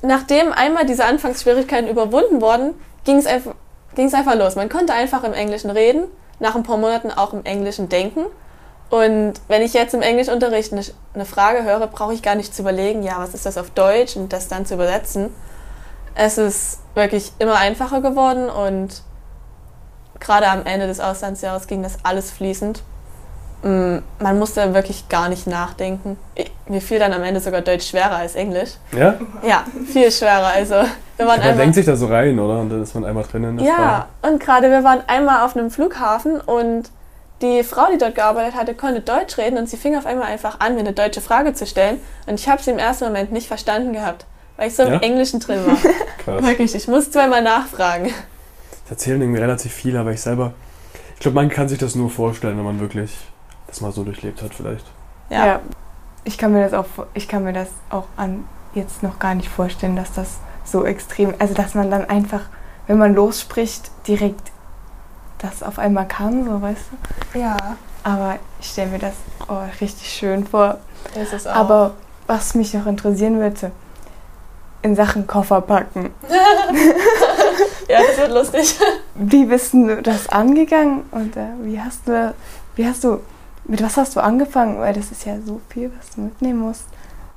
nachdem 0.04 0.52
einmal 0.52 0.86
diese 0.86 1.06
Anfangsschwierigkeiten 1.06 1.90
überwunden 1.90 2.42
wurden, 2.42 2.76
ging 3.04 3.18
es 3.18 3.26
einfach, 3.26 3.56
einfach 3.98 4.36
los. 4.36 4.56
Man 4.56 4.70
konnte 4.70 4.94
einfach 4.94 5.24
im 5.24 5.34
Englischen 5.34 5.72
reden, 5.72 6.04
nach 6.42 6.56
ein 6.56 6.64
paar 6.64 6.78
Monaten 6.78 7.12
auch 7.12 7.34
im 7.34 7.46
Englischen 7.46 7.88
denken. 7.88 8.26
Und 8.90 9.34
wenn 9.48 9.62
ich 9.62 9.74
jetzt 9.74 9.94
im 9.94 10.02
Englischunterricht 10.02 10.74
eine, 10.74 11.26
Frage 11.26 11.64
höre, 11.64 11.88
brauche 11.88 12.14
ich 12.14 12.22
gar 12.22 12.36
nicht 12.36 12.54
zu 12.54 12.64
überlegen, 12.64 13.04
ja, 13.04 13.20
was 13.20 13.34
ist 13.34 13.46
das 13.46 13.58
auf 13.58 13.70
Deutsch 13.70 14.18
und 14.18 14.34
das 14.34 14.50
dann 14.50 14.66
zu 14.66 14.74
übersetzen, 14.74 15.34
es 16.14 16.38
ist 16.38 16.80
wirklich 16.94 17.32
immer 17.40 17.56
einfacher 17.56 18.02
geworden 18.02 18.50
und 18.50 19.02
gerade 20.20 20.50
am 20.50 20.66
Ende 20.66 20.88
des 20.88 21.00
Auslandsjahres 21.00 21.68
ging 21.68 21.84
das 21.84 22.00
alles 22.04 22.32
fließend. 22.32 22.84
Mm, 23.64 23.98
man 24.20 24.40
musste 24.40 24.74
wirklich 24.74 25.08
gar 25.10 25.30
nicht 25.30 25.48
nachdenken. 25.48 26.18
Mir 26.68 26.82
fiel 26.82 27.00
dann 27.00 27.14
am 27.14 27.24
Ende 27.24 27.40
sogar 27.40 27.62
Deutsch 27.62 27.90
schwerer 27.90 28.16
als 28.18 28.36
Englisch. 28.36 28.72
Ja? 28.98 29.16
Ja, 29.44 29.66
viel 29.86 30.12
schwerer. 30.12 30.48
Also 30.48 30.76
wir 31.18 31.28
waren 31.28 31.40
man 31.40 31.58
denkt 31.58 31.76
sich 31.76 31.86
da 31.86 31.96
so 31.96 32.08
rein, 32.08 32.40
oder? 32.40 32.60
Und 32.60 32.70
dann 32.70 32.82
ist 32.82 32.96
man 32.96 33.06
einmal 33.06 33.24
drin 33.24 33.44
in 33.44 33.58
der 33.58 33.68
Ja, 33.68 33.74
Sprache. 33.76 34.06
und 34.34 34.40
gerade 34.40 34.72
wir 34.72 34.84
waren 34.84 35.02
einmal 35.08 35.46
auf 35.46 35.56
einem 35.56 35.70
Flughafen 35.70 36.42
und 36.42 36.90
die 37.42 37.64
Frau, 37.64 37.88
die 37.92 37.98
dort 37.98 38.16
gearbeitet 38.16 38.56
hatte, 38.56 38.74
konnte 38.74 39.02
Deutsch 39.02 39.38
reden 39.38 39.58
und 39.58 39.68
sie 39.70 39.78
fing 39.78 39.96
auf 39.96 40.06
einmal 40.06 40.28
einfach 40.28 40.60
an, 40.60 40.74
mir 40.76 40.82
eine 40.82 40.94
deutsche 40.94 41.22
Frage 41.22 41.54
zu 41.54 41.66
stellen. 41.66 42.00
Und 42.28 42.40
ich 42.40 42.48
habe 42.50 42.62
sie 42.62 42.72
im 42.72 42.78
ersten 42.80 43.06
Moment 43.06 43.32
nicht 43.32 43.48
verstanden 43.48 43.94
gehabt 43.94 44.26
weil 44.62 44.68
ich 44.68 44.76
so 44.76 44.84
im 44.84 45.02
Englischen 45.02 45.40
drin 45.40 45.66
war. 45.66 45.76
Krass. 46.24 46.44
Wirklich, 46.46 46.76
ich 46.76 46.88
muss 46.88 47.10
zweimal 47.10 47.42
nachfragen. 47.42 48.14
Das 48.84 48.92
erzählen 48.92 49.20
irgendwie 49.20 49.40
relativ 49.42 49.74
viele, 49.74 50.00
aber 50.00 50.12
ich 50.12 50.22
selber, 50.22 50.54
ich 51.16 51.20
glaube, 51.20 51.34
man 51.34 51.50
kann 51.50 51.68
sich 51.68 51.80
das 51.80 51.96
nur 51.96 52.12
vorstellen, 52.12 52.58
wenn 52.58 52.66
man 52.66 52.80
wirklich 52.80 53.12
das 53.72 53.82
mal 53.82 53.92
so 53.92 54.04
durchlebt 54.04 54.42
hat 54.42 54.54
vielleicht. 54.54 54.86
Ja. 55.30 55.46
ja. 55.46 55.60
Ich 56.24 56.38
kann 56.38 56.54
mir 56.54 56.64
das 56.64 56.74
auch, 56.74 56.86
ich 57.14 57.28
kann 57.28 57.44
mir 57.44 57.54
das 57.54 57.70
auch 57.90 58.06
an 58.16 58.46
jetzt 58.74 59.02
noch 59.02 59.18
gar 59.18 59.34
nicht 59.34 59.50
vorstellen, 59.50 59.96
dass 59.96 60.14
das 60.14 60.38
so 60.64 60.86
extrem, 60.86 61.34
also 61.40 61.54
dass 61.54 61.74
man 61.74 61.90
dann 61.90 62.06
einfach, 62.06 62.42
wenn 62.88 62.98
man 62.98 63.16
losspricht, 63.16 63.90
direkt 64.08 64.52
das 65.40 65.64
auf 65.64 65.80
einmal 65.80 66.08
kam, 66.08 66.46
so 66.46 66.62
weißt 66.62 66.82
du. 67.34 67.40
Ja, 67.40 67.58
Aber 68.04 68.38
ich 68.60 68.68
stelle 68.68 68.92
mir 68.92 69.00
das 69.00 69.14
oh, 69.48 69.58
richtig 69.80 70.08
schön 70.08 70.46
vor. 70.46 70.78
ist 71.20 71.34
es 71.34 71.48
auch. 71.48 71.56
Aber 71.56 71.94
was 72.28 72.54
mich 72.54 72.74
noch 72.74 72.86
interessieren 72.86 73.40
würde, 73.40 73.72
in 74.84 74.96
Sachen 74.96 75.28
Koffer 75.28 75.62
packen. 75.62 76.12
ja, 77.88 78.00
das 78.08 78.18
wird 78.18 78.32
lustig. 78.32 78.80
Wie 79.16 79.46
bist 79.46 79.74
du 79.74 80.02
das 80.02 80.30
angegangen 80.30 81.04
und 81.12 81.36
äh, 81.38 81.50
wie 81.62 81.80
hast 81.80 82.08
du, 82.08 82.34
wie 82.76 82.88
hast 82.88 83.04
du, 83.04 83.20
mit 83.72 83.82
was 83.82 83.96
hast 83.96 84.18
du 84.18 84.20
angefangen? 84.20 84.80
Weil 84.80 84.94
das 84.94 85.12
ist 85.12 85.26
ja 85.26 85.38
so 85.46 85.62
viel, 85.70 85.94
was 85.98 86.10
du 86.10 86.22
mitnehmen 86.22 86.60
musst. 86.60 86.84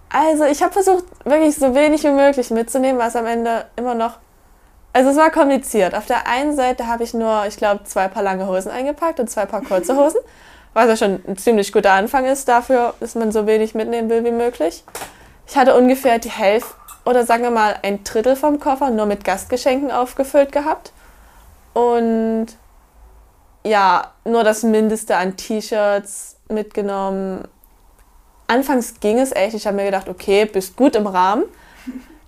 Also 0.08 0.44
ich 0.44 0.62
habe 0.64 0.72
versucht, 0.72 1.04
wirklich 1.24 1.54
so 1.54 1.76
wenig 1.76 2.02
wie 2.02 2.10
möglich 2.10 2.50
mitzunehmen, 2.50 3.00
was 3.00 3.14
am 3.14 3.24
Ende 3.24 3.66
immer 3.76 3.94
noch... 3.94 4.18
Also 4.92 5.10
es 5.10 5.16
war 5.16 5.30
kompliziert. 5.30 5.94
Auf 5.94 6.06
der 6.06 6.26
einen 6.26 6.56
Seite 6.56 6.88
habe 6.88 7.04
ich 7.04 7.14
nur, 7.14 7.46
ich 7.46 7.56
glaube, 7.56 7.84
zwei 7.84 8.08
Paar 8.08 8.24
lange 8.24 8.48
Hosen 8.48 8.72
eingepackt 8.72 9.20
und 9.20 9.30
zwei 9.30 9.46
Paar 9.46 9.62
kurze 9.62 9.96
Hosen, 9.96 10.20
was 10.72 10.88
ja 10.88 10.96
schon 10.96 11.22
ein 11.24 11.36
ziemlich 11.36 11.72
guter 11.72 11.92
Anfang 11.92 12.24
ist 12.24 12.48
dafür, 12.48 12.94
dass 12.98 13.14
man 13.14 13.30
so 13.30 13.46
wenig 13.46 13.76
mitnehmen 13.76 14.10
will 14.10 14.24
wie 14.24 14.32
möglich. 14.32 14.82
Ich 15.46 15.56
hatte 15.56 15.76
ungefähr 15.76 16.18
die 16.18 16.30
Hälfte 16.30 16.74
oder 17.04 17.24
sagen 17.24 17.44
wir 17.44 17.52
mal 17.52 17.76
ein 17.82 18.02
Drittel 18.02 18.34
vom 18.34 18.58
Koffer 18.58 18.90
nur 18.90 19.06
mit 19.06 19.24
Gastgeschenken 19.24 19.92
aufgefüllt 19.92 20.50
gehabt. 20.50 20.92
Und 21.74 22.48
ja, 23.66 24.12
nur 24.24 24.44
das 24.44 24.62
Mindeste 24.62 25.16
an 25.16 25.36
T-Shirts 25.36 26.36
mitgenommen. 26.48 27.48
Anfangs 28.46 29.00
ging 29.00 29.18
es 29.18 29.32
echt. 29.32 29.54
Ich 29.54 29.66
habe 29.66 29.76
mir 29.76 29.86
gedacht, 29.86 30.08
okay, 30.08 30.44
bist 30.44 30.76
gut 30.76 30.96
im 30.96 31.06
Rahmen. 31.06 31.44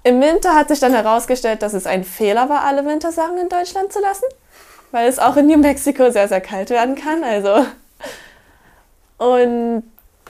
Im 0.03 0.21
Winter 0.21 0.55
hat 0.55 0.69
sich 0.69 0.81
dann 0.81 0.93
herausgestellt, 0.93 1.63
dass 1.63 1.75
es 1.75 1.87
ein 1.87 2.05
Fehler 2.05 2.49
war, 2.49 2.63
alle 2.63 2.87
Wintersachen 2.87 3.39
in 3.39 3.49
Deutschland 3.49 3.93
zu 3.93 4.01
lassen, 4.01 4.25
weil 4.93 5.09
es 5.09 5.19
auch 5.19 5.37
in 5.37 5.49
New 5.49 5.59
Mexico 5.59 6.11
sehr, 6.11 6.29
sehr 6.29 6.41
kalt 6.41 6.71
werden 6.71 6.95
kann. 6.95 7.25
Also. 7.25 7.67
Und 9.19 9.83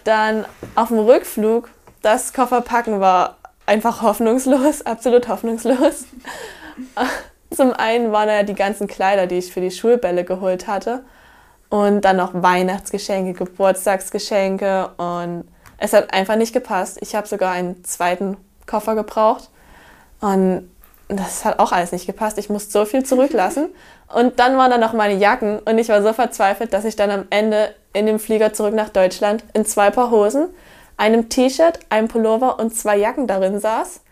dann 0.04 0.46
auf 0.74 0.88
dem 0.88 1.00
Rückflug, 1.00 1.68
das 2.02 2.32
Kofferpacken 2.32 3.00
war 3.00 3.36
einfach 3.66 4.02
hoffnungslos, 4.02 4.82
absolut 4.86 5.28
hoffnungslos. 5.28 6.06
Zum 7.56 7.72
einen 7.72 8.12
waren 8.12 8.28
ja 8.28 8.42
die 8.42 8.54
ganzen 8.54 8.86
Kleider, 8.86 9.26
die 9.26 9.38
ich 9.38 9.50
für 9.50 9.62
die 9.62 9.70
Schulbälle 9.70 10.24
geholt 10.24 10.66
hatte. 10.66 11.04
Und 11.70 12.02
dann 12.02 12.18
noch 12.18 12.34
Weihnachtsgeschenke, 12.34 13.32
Geburtstagsgeschenke. 13.32 14.90
Und 14.98 15.44
es 15.78 15.94
hat 15.94 16.12
einfach 16.12 16.36
nicht 16.36 16.52
gepasst. 16.52 16.98
Ich 17.00 17.14
habe 17.14 17.26
sogar 17.26 17.52
einen 17.52 17.82
zweiten 17.82 18.36
Koffer 18.66 18.94
gebraucht. 18.94 19.48
Und 20.20 20.70
das 21.08 21.46
hat 21.46 21.58
auch 21.58 21.72
alles 21.72 21.92
nicht 21.92 22.04
gepasst. 22.04 22.36
Ich 22.36 22.50
musste 22.50 22.72
so 22.72 22.84
viel 22.84 23.04
zurücklassen. 23.04 23.70
Und 24.14 24.38
dann 24.38 24.58
waren 24.58 24.70
da 24.70 24.76
noch 24.76 24.92
meine 24.92 25.14
Jacken. 25.14 25.58
Und 25.60 25.78
ich 25.78 25.88
war 25.88 26.02
so 26.02 26.12
verzweifelt, 26.12 26.74
dass 26.74 26.84
ich 26.84 26.94
dann 26.94 27.10
am 27.10 27.24
Ende 27.30 27.74
in 27.94 28.04
dem 28.04 28.18
Flieger 28.18 28.52
zurück 28.52 28.74
nach 28.74 28.90
Deutschland 28.90 29.44
in 29.54 29.64
zwei 29.64 29.90
Paar 29.90 30.10
Hosen, 30.10 30.48
einem 30.98 31.30
T-Shirt, 31.30 31.80
einem 31.88 32.08
Pullover 32.08 32.58
und 32.58 32.76
zwei 32.76 32.98
Jacken 32.98 33.26
darin 33.26 33.60
saß. 33.60 34.02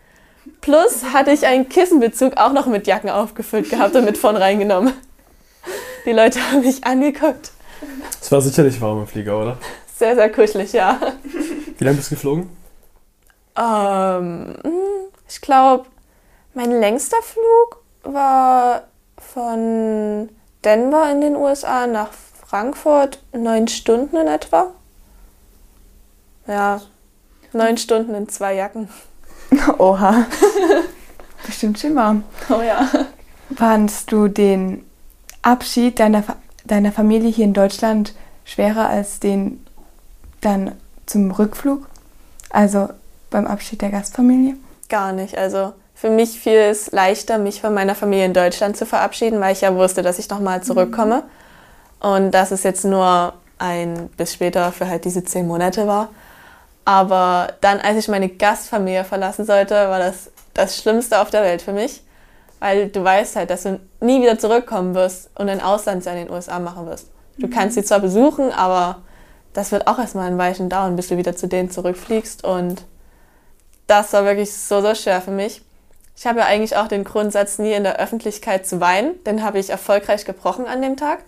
Plus 0.61 1.03
hatte 1.13 1.31
ich 1.31 1.45
einen 1.45 1.69
Kissenbezug 1.69 2.37
auch 2.37 2.53
noch 2.53 2.67
mit 2.67 2.87
Jacken 2.87 3.09
aufgefüllt 3.09 3.69
gehabt 3.69 3.95
und 3.95 4.05
mit 4.05 4.17
vorn 4.17 4.35
reingenommen. 4.35 4.93
Die 6.05 6.11
Leute 6.11 6.39
haben 6.39 6.61
mich 6.61 6.83
angeguckt. 6.83 7.51
Es 8.21 8.31
war 8.31 8.41
sicherlich 8.41 8.79
warm 8.79 9.01
im 9.01 9.07
Flieger, 9.07 9.39
oder? 9.39 9.57
Sehr, 9.97 10.15
sehr 10.15 10.31
kuschelig, 10.31 10.73
ja. 10.73 10.99
Wie 11.77 11.83
lange 11.83 11.97
bist 11.97 12.11
du 12.11 12.15
geflogen? 12.15 12.49
Ähm, 13.57 14.55
ich 15.27 15.41
glaube, 15.41 15.85
mein 16.53 16.71
längster 16.71 17.21
Flug 17.21 17.83
war 18.03 18.83
von 19.17 20.29
Denver 20.63 21.11
in 21.11 21.21
den 21.21 21.35
USA 21.35 21.87
nach 21.87 22.09
Frankfurt 22.45 23.19
neun 23.33 23.67
Stunden 23.67 24.17
in 24.17 24.27
etwa. 24.27 24.71
Ja, 26.47 26.81
neun 27.53 27.77
Stunden 27.77 28.13
in 28.13 28.29
zwei 28.29 28.55
Jacken. 28.55 28.89
Oha. 29.77 30.25
Bestimmt 31.45 31.79
schön 31.79 31.95
warm. 31.95 32.23
Oh 32.49 32.61
ja. 32.61 32.89
Fandst 33.55 34.11
du 34.11 34.27
den 34.27 34.83
Abschied 35.41 35.99
deiner, 35.99 36.23
deiner 36.63 36.91
Familie 36.91 37.29
hier 37.29 37.45
in 37.45 37.53
Deutschland 37.53 38.13
schwerer 38.43 38.89
als 38.89 39.19
den 39.19 39.63
dann 40.41 40.71
zum 41.05 41.31
Rückflug? 41.31 41.87
Also 42.49 42.89
beim 43.29 43.47
Abschied 43.47 43.81
der 43.81 43.89
Gastfamilie? 43.89 44.55
Gar 44.89 45.11
nicht. 45.11 45.37
Also 45.37 45.73
für 45.93 46.09
mich 46.09 46.39
fiel 46.39 46.57
es 46.57 46.91
leichter, 46.91 47.37
mich 47.37 47.61
von 47.61 47.73
meiner 47.73 47.95
Familie 47.95 48.25
in 48.25 48.33
Deutschland 48.33 48.75
zu 48.75 48.85
verabschieden, 48.85 49.39
weil 49.39 49.53
ich 49.53 49.61
ja 49.61 49.75
wusste, 49.75 50.01
dass 50.01 50.19
ich 50.19 50.29
nochmal 50.29 50.63
zurückkomme. 50.63 51.23
Und 51.99 52.31
dass 52.31 52.51
es 52.51 52.63
jetzt 52.63 52.85
nur 52.85 53.33
ein 53.57 54.09
bis 54.17 54.33
später 54.33 54.71
für 54.71 54.87
halt 54.87 55.05
diese 55.05 55.23
zehn 55.23 55.47
Monate 55.47 55.87
war. 55.87 56.09
Aber 56.85 57.53
dann, 57.61 57.79
als 57.79 57.97
ich 57.97 58.07
meine 58.07 58.29
Gastfamilie 58.29 59.03
verlassen 59.03 59.45
sollte, 59.45 59.73
war 59.73 59.99
das 59.99 60.31
das 60.53 60.77
Schlimmste 60.77 61.19
auf 61.19 61.29
der 61.29 61.43
Welt 61.43 61.61
für 61.61 61.73
mich. 61.73 62.01
Weil 62.59 62.87
du 62.87 63.03
weißt 63.03 63.35
halt, 63.35 63.49
dass 63.49 63.63
du 63.63 63.79
nie 63.99 64.21
wieder 64.21 64.39
zurückkommen 64.39 64.95
wirst 64.95 65.29
und 65.35 65.49
ein 65.49 65.61
Auslandsjahr 65.61 66.15
in 66.15 66.25
den 66.25 66.33
USA 66.33 66.59
machen 66.59 66.87
wirst. 66.87 67.09
Du 67.37 67.49
kannst 67.49 67.75
sie 67.75 67.83
zwar 67.83 67.99
besuchen, 67.99 68.51
aber 68.51 69.01
das 69.53 69.71
wird 69.71 69.87
auch 69.87 69.99
erstmal 69.99 70.27
ein 70.27 70.37
Weichen 70.37 70.69
dauern, 70.69 70.95
bis 70.95 71.09
du 71.09 71.17
wieder 71.17 71.35
zu 71.35 71.47
denen 71.47 71.69
zurückfliegst. 71.69 72.43
Und 72.43 72.83
das 73.87 74.13
war 74.13 74.23
wirklich 74.25 74.53
so, 74.53 74.81
so 74.81 74.95
schwer 74.95 75.21
für 75.21 75.31
mich. 75.31 75.61
Ich 76.17 76.25
habe 76.25 76.39
ja 76.39 76.45
eigentlich 76.45 76.77
auch 76.77 76.87
den 76.87 77.03
Grundsatz, 77.03 77.59
nie 77.59 77.73
in 77.73 77.83
der 77.83 77.99
Öffentlichkeit 77.99 78.65
zu 78.65 78.79
weinen. 78.79 79.21
Den 79.25 79.43
habe 79.43 79.59
ich 79.59 79.69
erfolgreich 79.69 80.23
gebrochen 80.23 80.65
an 80.65 80.81
dem 80.81 80.95
Tag. 80.95 81.19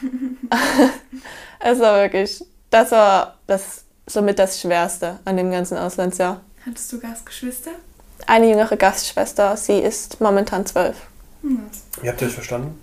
es 1.60 1.78
war 1.80 2.00
wirklich, 2.00 2.44
das 2.70 2.92
war 2.92 3.36
das 3.46 3.85
somit 4.06 4.38
das 4.38 4.60
Schwerste 4.60 5.18
an 5.24 5.36
dem 5.36 5.50
ganzen 5.50 5.76
Auslandsjahr. 5.76 6.40
Hattest 6.64 6.92
du 6.92 7.00
Gastgeschwister? 7.00 7.72
Eine 8.26 8.48
jüngere 8.48 8.76
Gastschwester, 8.76 9.56
sie 9.56 9.78
ist 9.78 10.20
momentan 10.20 10.64
zwölf. 10.66 10.96
Wie 11.42 12.08
habt 12.08 12.20
ihr 12.20 12.28
euch 12.28 12.34
verstanden? 12.34 12.80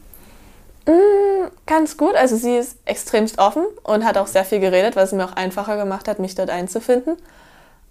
Mm, 0.86 1.48
ganz 1.66 1.98
gut, 1.98 2.16
also 2.16 2.36
sie 2.36 2.58
ist 2.58 2.78
extremst 2.86 3.40
offen 3.40 3.66
und 3.84 4.06
hat 4.06 4.18
auch 4.18 4.28
sehr 4.28 4.46
viel 4.46 4.60
geredet, 4.60 4.96
was 4.96 5.12
es 5.12 5.18
mir 5.18 5.26
auch 5.26 5.34
einfacher 5.34 5.78
gemacht 5.78 6.08
hat, 6.08 6.20
mich 6.20 6.36
dort 6.36 6.50
einzufinden. 6.50 7.18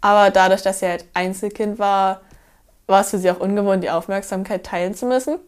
Aber 0.01 0.31
dadurch, 0.31 0.63
dass 0.63 0.81
sie 0.81 0.87
halt 0.87 1.05
Einzelkind 1.15 1.79
war, 1.79 2.21
war 2.87 3.01
es 3.01 3.11
für 3.11 3.19
sie 3.19 3.31
auch 3.31 3.41
ungewohnt, 3.41 3.83
die 3.83 3.91
Aufmerksamkeit 3.91 4.65
teilen 4.65 4.95
zu 4.95 5.07
müssen. 5.07 5.39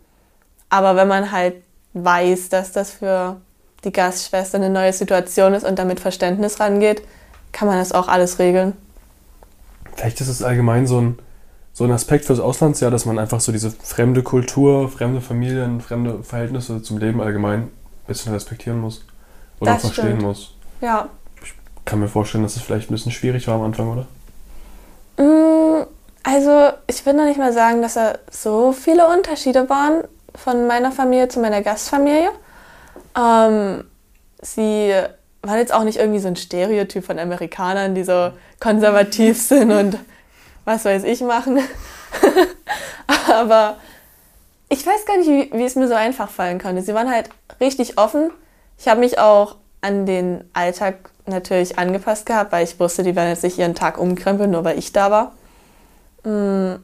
Aber 0.71 0.97
wenn 0.97 1.09
man 1.09 1.33
halt 1.33 1.57
weiß, 1.93 2.49
dass 2.49 2.73
das 2.73 2.91
für 2.91 3.41
die 3.85 3.93
Gastschwester 3.93 4.57
eine 4.57 4.71
neue 4.71 4.93
Situation 4.93 5.55
ist 5.55 5.65
und 5.65 5.79
damit 5.79 6.01
Verständnis 6.01 6.61
rangeht, 6.61 7.03
kann 7.55 7.69
man 7.69 7.79
das 7.79 7.93
auch 7.93 8.09
alles 8.09 8.39
regeln. 8.39 8.75
Vielleicht 9.97 10.21
ist 10.21 10.29
es 10.29 10.43
allgemein 10.43 10.87
so 10.87 11.01
ein, 11.01 11.19
so 11.73 11.85
ein 11.85 11.93
Aspekt 11.93 12.27
fürs 12.27 12.41
Auslandsjahr, 12.41 12.91
dass 12.91 13.07
man 13.07 13.19
einfach 13.19 13.41
so 13.41 13.53
diese 13.53 13.71
fremde 13.71 14.23
Kultur, 14.23 14.91
fremde 14.91 15.21
Familien, 15.23 15.81
fremde 15.81 16.23
Verhältnisse 16.23 16.83
zum 16.83 16.99
Leben 16.99 17.21
allgemein 17.23 17.61
ein 17.63 17.71
bisschen 18.07 18.33
respektieren 18.35 18.81
muss. 18.81 19.05
Oder 19.61 19.73
Das 19.73 19.83
verstehen 19.83 20.07
stimmt. 20.07 20.23
muss. 20.23 20.55
Ja. 20.83 21.09
Kann 21.85 22.01
mir 22.01 22.09
vorstellen, 22.09 22.43
dass 22.45 22.57
es 22.57 22.63
vielleicht 22.63 22.91
ein 22.91 22.95
bisschen 22.95 23.13
schwierig 23.13 23.47
war 23.49 23.55
am 23.55 23.63
Anfang, 23.63 23.89
oder? 23.93 24.07
Mm, 25.25 25.87
Also, 26.25 26.71
ich 26.87 27.05
würde 27.07 27.19
noch 27.19 27.27
nicht 27.27 27.39
mal 27.39 27.53
sagen, 27.53 27.83
dass 27.83 27.95
da 27.95 28.15
so 28.31 28.73
viele 28.73 29.07
Unterschiede 29.07 29.69
waren 29.69 30.05
von 30.35 30.67
meiner 30.67 30.91
Familie 30.91 31.29
zu 31.29 31.39
meiner 31.41 31.63
Gastfamilie. 31.63 32.31
Ähm, 33.17 33.85
sie 34.43 34.93
waren 35.47 35.59
jetzt 35.59 35.73
auch 35.73 35.85
nicht 35.85 35.99
irgendwie 35.99 36.21
so 36.21 36.29
ein 36.29 36.37
Stereotyp 36.37 37.05
von 37.05 37.19
Amerikanern, 37.19 37.95
die 37.95 38.05
so 38.05 38.31
konservativ 38.61 39.41
sind 39.49 39.71
und 39.71 39.99
was 40.65 40.85
weiß 40.85 41.05
ich 41.05 41.21
machen. 41.21 41.59
Aber 43.33 43.77
ich 44.69 44.87
weiß 44.87 45.05
gar 45.07 45.19
nicht, 45.19 45.29
wie, 45.29 45.51
wie 45.53 45.65
es 45.65 45.77
mir 45.77 45.89
so 45.89 45.95
einfach 45.95 46.31
fallen 46.31 46.61
konnte. 46.61 46.83
Sie 46.83 46.95
waren 46.95 47.11
halt 47.11 47.29
richtig 47.61 47.99
offen. 47.99 48.31
Ich 48.79 48.89
habe 48.89 49.01
mich 49.01 49.19
auch 49.19 49.57
an 49.83 50.07
den 50.07 50.45
Alltag 50.55 51.11
natürlich 51.27 51.79
angepasst 51.79 52.27
gehabt, 52.27 52.53
weil 52.53 52.65
ich 52.65 52.81
wusste, 52.81 53.03
die 53.03 53.15
werden 53.15 53.29
jetzt 53.29 53.45
nicht 53.45 53.59
ihren 53.59 53.75
Tag 53.75 53.99
umkrempeln, 53.99 54.51
nur 54.51 54.65
weil 54.65 54.79
ich 54.79 54.93
da 54.93 55.11
war. 55.11 55.33
Mm, 56.25 56.77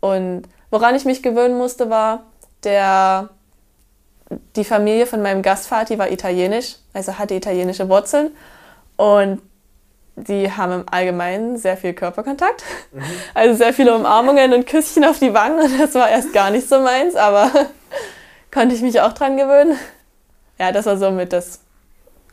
Und 0.00 0.42
woran 0.70 0.94
ich 0.94 1.04
mich 1.04 1.22
gewöhnen 1.22 1.56
musste, 1.58 1.90
war, 1.90 2.22
der, 2.62 3.30
die 4.56 4.64
Familie 4.64 5.06
von 5.06 5.22
meinem 5.22 5.42
Gastvater 5.42 5.98
war 5.98 6.10
italienisch, 6.10 6.76
also 6.92 7.18
hatte 7.18 7.34
italienische 7.34 7.88
Wurzeln. 7.88 8.30
Und 8.96 9.42
die 10.16 10.50
haben 10.50 10.72
im 10.72 10.84
Allgemeinen 10.88 11.56
sehr 11.56 11.76
viel 11.76 11.92
Körperkontakt. 11.92 12.62
Also 13.34 13.56
sehr 13.56 13.74
viele 13.74 13.94
Umarmungen 13.94 14.52
und 14.52 14.66
Küsschen 14.66 15.04
auf 15.04 15.18
die 15.18 15.34
Wangen. 15.34 15.60
Und 15.60 15.78
das 15.80 15.94
war 15.94 16.08
erst 16.08 16.32
gar 16.32 16.50
nicht 16.50 16.68
so 16.68 16.80
meins, 16.80 17.16
aber 17.16 17.50
konnte 18.52 18.74
ich 18.74 18.82
mich 18.82 19.00
auch 19.00 19.12
dran 19.12 19.36
gewöhnen. 19.36 19.76
Ja, 20.58 20.70
das 20.70 20.86
war 20.86 20.96
somit 20.96 21.32
das 21.32 21.60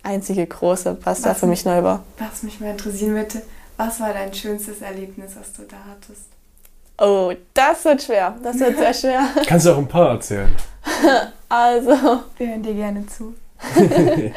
einzige 0.04 0.46
Große, 0.46 0.98
was 1.04 1.22
da 1.22 1.32
Was 1.32 1.40
für 1.40 1.48
mich 1.48 1.66
neu 1.66 1.82
war. 1.84 2.04
Was 2.20 2.44
mich 2.44 2.60
mal 2.60 2.72
interessieren 2.72 3.16
würde, 3.16 3.42
was 3.78 4.00
war 4.00 4.14
dein 4.14 4.34
schönstes 4.34 4.82
Erlebnis, 4.82 5.32
was 5.40 5.54
du 5.54 5.64
da 5.64 5.78
hattest? 5.90 6.28
Oh, 7.00 7.34
das 7.56 7.84
wird 7.84 8.04
schwer. 8.04 8.36
Das 8.44 8.60
wird 8.60 8.78
sehr 8.78 8.94
schwer. 8.94 9.28
Kannst 9.48 9.66
du 9.66 9.72
auch 9.72 9.78
ein 9.80 9.88
paar 9.88 10.12
erzählen. 10.12 10.56
Also, 11.50 12.22
Wir 12.38 12.48
hören 12.48 12.64
dir 12.64 12.74
gerne 12.74 13.06
zu. 13.08 13.36
ähm, 13.76 14.34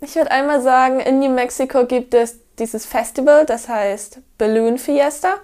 ich 0.00 0.14
würde 0.14 0.30
einmal 0.30 0.62
sagen, 0.62 1.00
in 1.00 1.18
New 1.18 1.30
Mexico 1.30 1.86
gibt 1.86 2.14
es 2.14 2.38
dieses 2.60 2.86
Festival, 2.86 3.46
das 3.46 3.68
heißt 3.68 4.20
Balloon 4.38 4.78
Fiesta. 4.78 5.34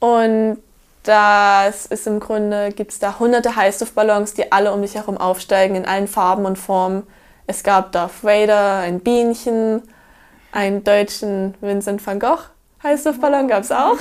Und 0.00 0.58
das 1.04 1.86
ist 1.86 2.08
im 2.08 2.18
Grunde, 2.18 2.70
gibt 2.72 2.90
es 2.90 2.98
da 2.98 3.20
hunderte 3.20 3.54
Heißluftballons, 3.54 4.34
die 4.34 4.50
alle 4.50 4.72
um 4.72 4.82
dich 4.82 4.96
herum 4.96 5.18
aufsteigen, 5.18 5.76
in 5.76 5.86
allen 5.86 6.08
Farben 6.08 6.46
und 6.46 6.56
Formen. 6.56 7.06
Es 7.46 7.62
gab 7.62 7.92
Darth 7.92 8.24
Vader, 8.24 8.78
ein 8.78 9.00
Bienchen, 9.00 9.82
einen 10.50 10.82
deutschen 10.82 11.54
Vincent 11.60 12.04
van 12.04 12.18
Gogh 12.18 12.42
Heißluftballon 12.82 13.48
gab 13.48 13.62
es 13.62 13.72
auch. 13.72 13.96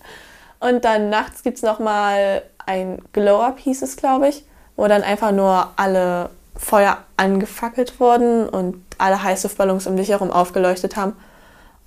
Und 0.60 0.84
dann 0.84 1.10
nachts 1.10 1.42
gibt 1.42 1.56
es 1.58 1.62
nochmal 1.62 2.42
ein 2.72 3.02
Glow-Up, 3.12 3.58
hieß 3.58 3.82
es, 3.82 3.96
glaube 3.96 4.28
ich, 4.28 4.44
wo 4.76 4.86
dann 4.86 5.02
einfach 5.02 5.32
nur 5.32 5.72
alle 5.76 6.30
Feuer 6.56 6.98
angefackelt 7.16 8.00
wurden 8.00 8.48
und 8.48 8.82
alle 8.98 9.22
Heißluftballons 9.22 9.86
um 9.86 9.96
dich 9.96 10.08
herum 10.08 10.30
aufgeleuchtet 10.30 10.96
haben. 10.96 11.16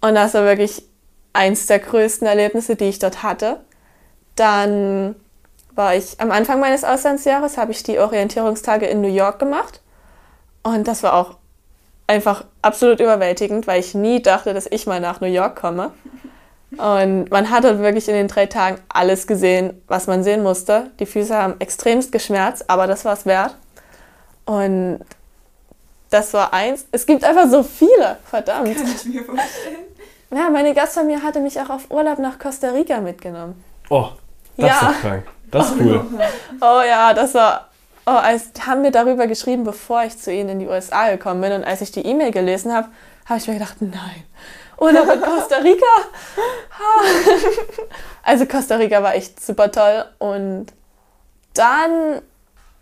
Und 0.01 0.15
das 0.15 0.34
war 0.34 0.44
wirklich 0.44 0.84
eins 1.34 1.65
der 1.65 1.80
größten 1.80 2.27
Erlebnisse, 2.27 2.75
die 2.75 2.86
ich 2.86 3.00
dort 3.00 3.24
hatte. 3.24 3.60
Dann 4.36 5.15
war 5.74 5.96
ich 5.96 6.20
am 6.20 6.32
Anfang 6.32 6.60
meines 6.60 6.84
Auslandsjahres, 6.84 7.58
habe 7.58 7.72
ich 7.72 7.84
die 7.84 8.00
Orientierungstage 8.00 8.86
in 8.86 9.01
New 9.01 9.13
York 9.13 9.39
gemacht. 9.39 9.82
Und 10.63 10.88
das 10.88 11.04
war 11.04 11.13
auch 11.13 11.38
einfach 12.08 12.46
absolut 12.62 13.00
überwältigend, 13.00 13.68
weil 13.68 13.80
ich 13.80 13.96
nie 13.96 14.22
dachte, 14.22 14.54
dass 14.54 14.68
ich 14.70 14.88
mal 14.88 15.00
nach 15.00 15.22
New 15.22 15.27
York 15.27 15.60
komme. 15.60 15.92
Und 16.77 17.29
man 17.32 17.50
hat 17.50 17.63
dort 17.63 17.79
wirklich 17.79 18.08
in 18.08 18.15
den 18.15 18.27
drei 18.27 18.46
Tagen 18.46 18.77
alles 18.89 19.27
gesehen, 19.27 19.82
was 19.88 20.08
man 20.08 20.24
sehen 20.24 20.44
musste. 20.44 20.91
Die 21.00 21.05
Füße 21.05 21.36
haben 21.36 21.55
extremst 21.60 22.12
geschmerzt, 22.12 22.70
aber 22.70 22.88
das 22.88 23.05
war 23.05 23.13
es 23.13 23.25
wert. 23.25 23.55
Und 24.46 25.00
das 26.10 26.34
war 26.34 26.53
eins. 26.53 26.86
Es 26.91 27.05
gibt 27.05 27.24
einfach 27.24 27.50
so 27.50 27.63
viele, 27.63 28.17
verdammt. 28.29 28.75
Kann 28.75 28.86
ich 28.96 29.05
mir 29.05 29.24
vorstellen. 29.24 29.75
Ja, 30.32 30.50
meine 30.50 30.74
Gastfamilie 30.74 31.22
hatte 31.24 31.39
mich 31.39 31.60
auch 31.60 31.70
auf 31.70 31.89
Urlaub 31.91 32.20
nach 32.20 32.38
Costa 32.39 32.70
Rica 32.70 33.00
mitgenommen. 33.00 33.63
Oh, 33.89 34.10
das 34.58 34.72
ist 34.75 34.82
Ja. 34.82 34.88
doch 34.89 35.01
krank. 35.01 35.24
Das 35.51 35.72
ist 35.72 35.79
cool. 35.79 36.05
Oh 36.62 36.82
ja, 36.88 37.13
das 37.13 37.34
war. 37.34 37.70
Oh, 38.08 38.12
als, 38.12 38.50
haben 38.67 38.82
mir 38.82 38.91
darüber 38.91 39.25
geschrieben, 39.27 39.63
bevor 39.63 40.03
ich 40.03 40.17
zu 40.17 40.32
ihnen 40.32 40.50
in 40.50 40.60
die 40.60 40.67
USA 40.67 41.10
gekommen 41.10 41.41
bin. 41.41 41.51
Und 41.53 41.63
als 41.63 41.82
ich 41.82 41.91
die 41.91 42.05
E-Mail 42.05 42.32
gelesen 42.32 42.72
habe, 42.74 42.88
habe 43.25 43.39
ich 43.39 43.48
mir 43.48 43.55
gedacht, 43.55 43.77
nein. 43.79 44.24
Urlaub 44.77 45.13
in 45.13 45.22
Costa 45.22 45.58
Rica? 45.58 45.86
Also 48.24 48.46
Costa 48.46 48.75
Rica 48.75 49.01
war 49.03 49.15
echt 49.15 49.44
super 49.44 49.72
toll. 49.72 50.05
Und 50.17 50.67
dann, 51.53 52.22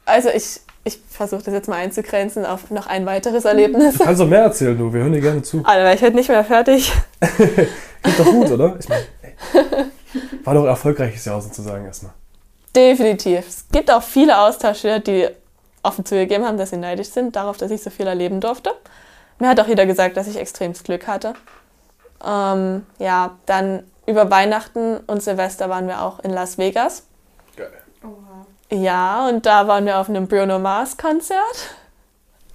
also 0.06 0.30
ich, 0.30 0.62
ich 0.84 1.00
versuche 1.10 1.44
das 1.44 1.54
jetzt 1.54 1.68
mal 1.68 1.76
einzugrenzen 1.76 2.46
auf 2.46 2.72
noch 2.72 2.88
ein 2.88 3.06
weiteres 3.06 3.46
Erlebnis. 3.46 3.98
Du 3.98 4.04
kannst 4.04 4.22
doch 4.22 4.28
mehr 4.28 4.44
erzählen, 4.44 4.78
du. 4.78 4.94
Wir 4.94 5.02
hören 5.02 5.14
dir 5.14 5.22
gerne 5.22 5.42
zu. 5.42 5.62
Alter, 5.64 5.84
war 5.86 5.94
ich 5.94 6.02
heute 6.02 6.16
nicht 6.16 6.30
mehr 6.30 6.44
fertig. 6.44 6.92
Geht 7.20 8.20
doch 8.20 8.26
gut, 8.26 8.52
oder? 8.52 8.76
Ich 8.80 8.90
meine, 8.90 9.04
war 10.44 10.54
doch 10.54 10.64
ein 10.64 10.68
erfolgreiches 10.68 11.26
Jahr 11.26 11.42
sozusagen 11.42 11.86
erstmal. 11.86 12.14
Definitiv. 12.76 13.48
Es 13.48 13.66
gibt 13.72 13.92
auch 13.92 14.04
viele 14.04 14.38
Austauschschüler, 14.40 15.00
die 15.00 15.28
offen 15.84 16.06
zugegeben 16.06 16.46
haben, 16.46 16.58
dass 16.58 16.72
sie 16.72 16.78
neidisch 16.78 17.10
sind 17.10 17.36
darauf, 17.36 17.58
dass 17.58 17.72
ich 17.72 17.84
so 17.84 17.90
viel 17.90 18.08
erleben 18.08 18.40
durfte. 18.40 18.72
Mir 19.40 19.50
hat 19.50 19.60
auch 19.60 19.68
jeder 19.68 19.86
gesagt, 19.86 20.18
dass 20.18 20.28
ich 20.28 20.38
extremes 20.38 20.84
Glück 20.84 21.08
hatte. 21.08 21.34
Ähm, 22.26 22.86
ja, 23.00 23.38
dann 23.46 23.84
über 24.06 24.30
Weihnachten 24.30 24.98
und 25.08 25.24
Silvester 25.24 25.70
waren 25.70 25.88
wir 25.88 26.02
auch 26.02 26.20
in 26.20 26.32
Las 26.32 26.58
Vegas. 26.58 27.04
Geil. 27.56 27.72
Ja, 28.72 29.28
und 29.28 29.46
da 29.46 29.68
waren 29.68 29.86
wir 29.86 29.98
auf 30.00 30.10
einem 30.10 30.28
Bruno 30.28 30.60
Mars 30.60 30.98
Konzert. 30.98 31.76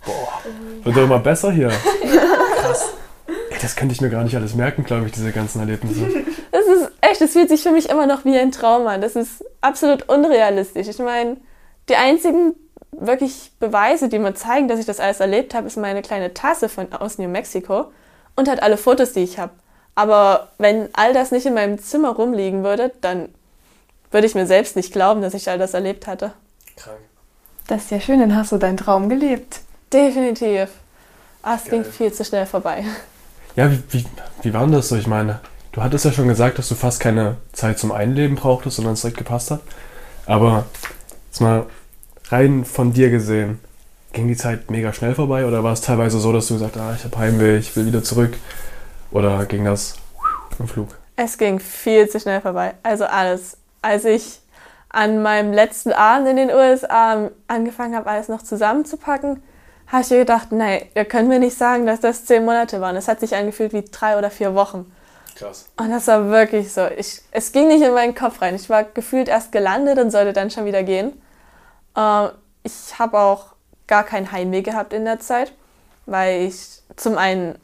Boah, 0.05 0.41
wird 0.85 0.97
doch 0.97 1.03
immer 1.03 1.19
besser 1.19 1.51
hier. 1.51 1.69
Krass. 1.69 2.93
Ey, 3.51 3.59
das 3.61 3.77
könnte 3.77 3.95
ich 3.95 4.01
mir 4.01 4.11
gar 4.11 4.25
nicht 4.25 4.37
alles 4.37 4.55
merken, 4.55 4.85
glaube 4.85 5.07
ich, 5.07 5.13
diese 5.13 5.33
ganzen 5.33 5.61
Erlebnisse. 5.61 6.09
Das 6.51 6.67
ist 6.67 6.91
echt, 7.01 7.21
es 7.21 7.33
fühlt 7.33 7.49
sich 7.49 7.63
für 7.63 7.71
mich 7.71 7.89
immer 7.89 8.07
noch 8.07 8.25
wie 8.25 8.37
ein 8.39 8.53
Traum 8.53 8.87
an. 8.87 9.01
Das 9.01 9.17
ist 9.17 9.45
absolut 9.61 10.09
unrealistisch. 10.09 10.89
Ich 10.89 10.99
meine, 10.99 11.37
die 11.89 11.97
einzigen 11.97 12.55
wirklich 12.93 13.53
Beweise, 13.61 14.09
die 14.09 14.19
mir 14.19 14.35
zeigen, 14.35 14.69
dass 14.69 14.81
ich 14.81 14.87
das 14.87 15.01
alles 15.01 15.21
erlebt 15.21 15.55
habe, 15.55 15.67
ist 15.67 15.77
meine 15.77 16.03
kleine 16.03 16.35
Tasse 16.35 16.69
von 16.69 16.93
aus 16.93 17.19
New 17.19 17.29
Mexico 17.29 17.93
und 18.39 18.49
halt 18.49 18.63
alle 18.63 18.77
Fotos, 18.77 19.13
die 19.13 19.25
ich 19.25 19.39
habe. 19.39 19.53
Aber 19.97 20.49
wenn 20.59 20.89
all 20.93 21.13
das 21.13 21.33
nicht 21.33 21.45
in 21.45 21.55
meinem 21.55 21.81
Zimmer 21.81 22.11
rumliegen 22.11 22.63
würde, 22.63 22.93
dann 23.01 23.29
würde 24.13 24.29
ich 24.29 24.37
mir 24.37 24.47
selbst 24.47 24.77
nicht 24.77 24.93
glauben, 24.93 25.23
dass 25.23 25.35
ich 25.35 25.51
all 25.51 25.59
das 25.59 25.75
erlebt 25.75 26.07
hatte. 26.07 26.33
Krank. 26.77 26.99
Das 27.67 27.83
ist 27.83 27.91
ja 27.91 28.01
schön, 28.01 28.21
dann 28.21 28.37
hast 28.37 28.53
du 28.53 28.59
deinen 28.59 28.77
Traum 28.77 29.09
gelebt. 29.09 29.61
Definitiv. 29.93 30.69
Ah, 31.43 31.57
es 31.57 31.65
ging 31.69 31.83
Geil. 31.83 31.91
viel 31.91 32.13
zu 32.13 32.25
schnell 32.25 32.47
vorbei. 32.47 32.85
Ja, 33.57 33.73
wie, 33.73 33.83
wie, 33.91 34.07
wie 34.43 34.55
war 34.55 34.61
denn 34.63 34.73
das 34.73 34.89
so? 34.89 34.95
Ich 34.95 35.09
meine, 35.09 35.41
du 35.73 35.83
hattest 35.83 36.05
ja 36.05 36.13
schon 36.13 36.29
gesagt, 36.29 36.59
dass 36.59 36.69
du 36.69 36.77
fast 36.77 37.01
keine 37.01 37.39
Zeit 37.53 37.81
zum 37.81 37.91
Einleben 37.91 38.37
brauchtest, 38.37 38.77
sondern 38.77 38.95
es 38.95 39.01
direkt 39.01 39.19
gepasst 39.19 39.51
hat. 39.51 39.63
Aber 40.27 40.67
jetzt 41.27 41.41
mal 41.41 41.67
rein 42.29 42.65
von 42.65 42.93
dir 42.93 43.11
gesehen, 43.11 43.59
ging 44.13 44.29
die 44.29 44.37
Zeit 44.37 44.71
mega 44.71 44.93
schnell 44.93 45.15
vorbei 45.15 45.45
oder 45.45 45.63
war 45.63 45.73
es 45.73 45.81
teilweise 45.81 46.19
so, 46.19 46.33
dass 46.33 46.49
du 46.49 46.55
gesagt 46.55 46.77
hast, 46.77 46.83
ah, 46.83 46.95
ich 46.97 47.05
habe 47.05 47.19
Heimweh, 47.19 47.59
ich 47.59 47.75
will 47.77 47.87
wieder 47.87 48.03
zurück? 48.03 48.37
Oder 49.11 49.47
ging 49.47 49.65
das 49.65 49.95
im 50.59 50.69
Flug? 50.69 50.89
Es 51.17 51.39
ging 51.39 51.59
viel 51.59 52.09
zu 52.09 52.21
schnell 52.21 52.41
vorbei. 52.41 52.75
Also 52.83 53.05
alles. 53.05 53.57
Als 53.83 54.05
ich 54.05 54.41
an 54.89 55.23
meinem 55.23 55.53
letzten 55.53 55.93
Abend 55.93 56.29
in 56.29 56.37
den 56.37 56.51
USA 56.51 57.31
angefangen 57.47 57.95
habe, 57.95 58.09
alles 58.09 58.29
noch 58.29 58.43
zusammenzupacken, 58.43 59.43
habe 59.87 60.03
ich 60.03 60.11
mir 60.11 60.19
gedacht, 60.19 60.53
nein, 60.53 60.83
wir 60.93 61.05
können 61.05 61.29
mir 61.29 61.39
nicht 61.39 61.57
sagen, 61.57 61.87
dass 61.87 62.01
das 62.01 62.25
zehn 62.25 62.45
Monate 62.45 62.81
waren. 62.81 62.97
Es 62.97 63.09
hat 63.09 63.21
sich 63.21 63.35
angefühlt 63.35 63.73
wie 63.73 63.85
drei 63.91 64.19
oder 64.19 64.31
vier 64.31 64.55
Wochen. 64.55 64.91
Krass. 65.37 65.67
Und 65.77 65.91
das 65.91 66.07
war 66.09 66.29
wirklich 66.29 66.73
so. 66.73 66.87
Ich, 66.97 67.23
es 67.31 67.53
ging 67.53 67.69
nicht 67.69 67.83
in 67.83 67.95
meinen 67.95 68.15
Kopf 68.15 68.43
rein. 68.43 68.55
Ich 68.55 68.69
war 68.69 68.85
gefühlt 68.85 69.29
erst 69.29 69.53
gelandet 69.53 69.99
und 69.99 70.11
sollte 70.11 70.33
dann 70.33 70.51
schon 70.51 70.65
wieder 70.65 70.83
gehen. 70.83 71.13
Ähm, 71.97 72.31
ich 72.65 72.99
habe 72.99 73.19
auch 73.19 73.55
gar 73.89 74.05
kein 74.05 74.31
Heimweh 74.31 74.63
gehabt 74.63 74.93
in 74.93 75.05
der 75.05 75.19
Zeit, 75.19 75.53
weil 76.07 76.43
ich 76.43 76.83
zum 76.97 77.19
einen 77.19 77.57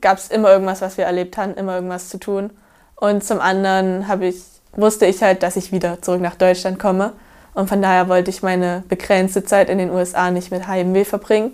gab 0.00 0.18
es 0.18 0.28
immer 0.28 0.50
irgendwas, 0.50 0.80
was 0.80 0.96
wir 0.96 1.04
erlebt 1.04 1.36
haben, 1.36 1.54
immer 1.54 1.74
irgendwas 1.74 2.08
zu 2.08 2.18
tun. 2.18 2.50
Und 2.96 3.24
zum 3.24 3.40
anderen 3.40 4.08
habe 4.08 4.26
ich, 4.26 4.42
wusste 4.72 5.06
ich 5.06 5.22
halt, 5.22 5.42
dass 5.42 5.56
ich 5.56 5.72
wieder 5.72 6.00
zurück 6.00 6.20
nach 6.20 6.36
Deutschland 6.36 6.78
komme. 6.78 7.12
Und 7.54 7.68
von 7.68 7.82
daher 7.82 8.08
wollte 8.08 8.30
ich 8.30 8.42
meine 8.42 8.84
begrenzte 8.88 9.44
Zeit 9.44 9.68
in 9.68 9.78
den 9.78 9.90
USA 9.90 10.30
nicht 10.30 10.50
mit 10.50 10.66
Heimweh 10.66 11.04
verbringen. 11.04 11.52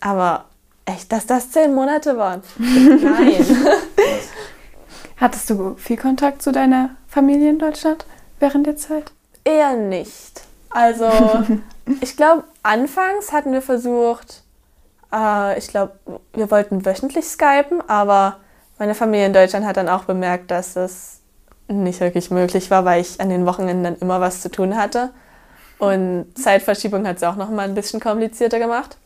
Aber 0.00 0.46
echt, 0.86 1.12
dass 1.12 1.26
das 1.26 1.50
zehn 1.50 1.74
Monate 1.74 2.16
waren. 2.16 2.42
Nein. 2.58 3.44
Hattest 5.16 5.50
du 5.50 5.74
viel 5.76 5.96
Kontakt 5.96 6.42
zu 6.42 6.52
deiner 6.52 6.90
Familie 7.08 7.50
in 7.50 7.58
Deutschland 7.58 8.06
während 8.40 8.66
der 8.66 8.76
Zeit? 8.76 9.12
Eher 9.44 9.74
nicht. 9.74 10.42
Also, 10.70 11.06
ich 12.00 12.16
glaube, 12.16 12.44
anfangs 12.62 13.32
hatten 13.32 13.52
wir 13.52 13.62
versucht, 13.62 14.42
äh, 15.12 15.58
ich 15.58 15.68
glaube, 15.68 15.92
wir 16.32 16.50
wollten 16.50 16.84
wöchentlich 16.84 17.26
skypen, 17.26 17.82
aber 17.88 18.36
meine 18.78 18.94
Familie 18.94 19.26
in 19.26 19.32
Deutschland 19.32 19.66
hat 19.66 19.76
dann 19.76 19.88
auch 19.88 20.04
bemerkt, 20.04 20.50
dass 20.50 20.74
das 20.74 21.20
nicht 21.68 22.00
wirklich 22.00 22.30
möglich 22.30 22.70
war, 22.70 22.84
weil 22.84 23.00
ich 23.00 23.20
an 23.20 23.28
den 23.28 23.46
Wochenenden 23.46 23.84
dann 23.84 23.96
immer 23.96 24.20
was 24.20 24.40
zu 24.40 24.50
tun 24.50 24.76
hatte. 24.76 25.10
Und 25.78 26.26
Zeitverschiebung 26.36 27.06
hat 27.06 27.16
es 27.16 27.22
auch 27.22 27.36
noch 27.36 27.50
mal 27.50 27.62
ein 27.62 27.74
bisschen 27.74 28.00
komplizierter 28.00 28.58
gemacht. 28.58 28.96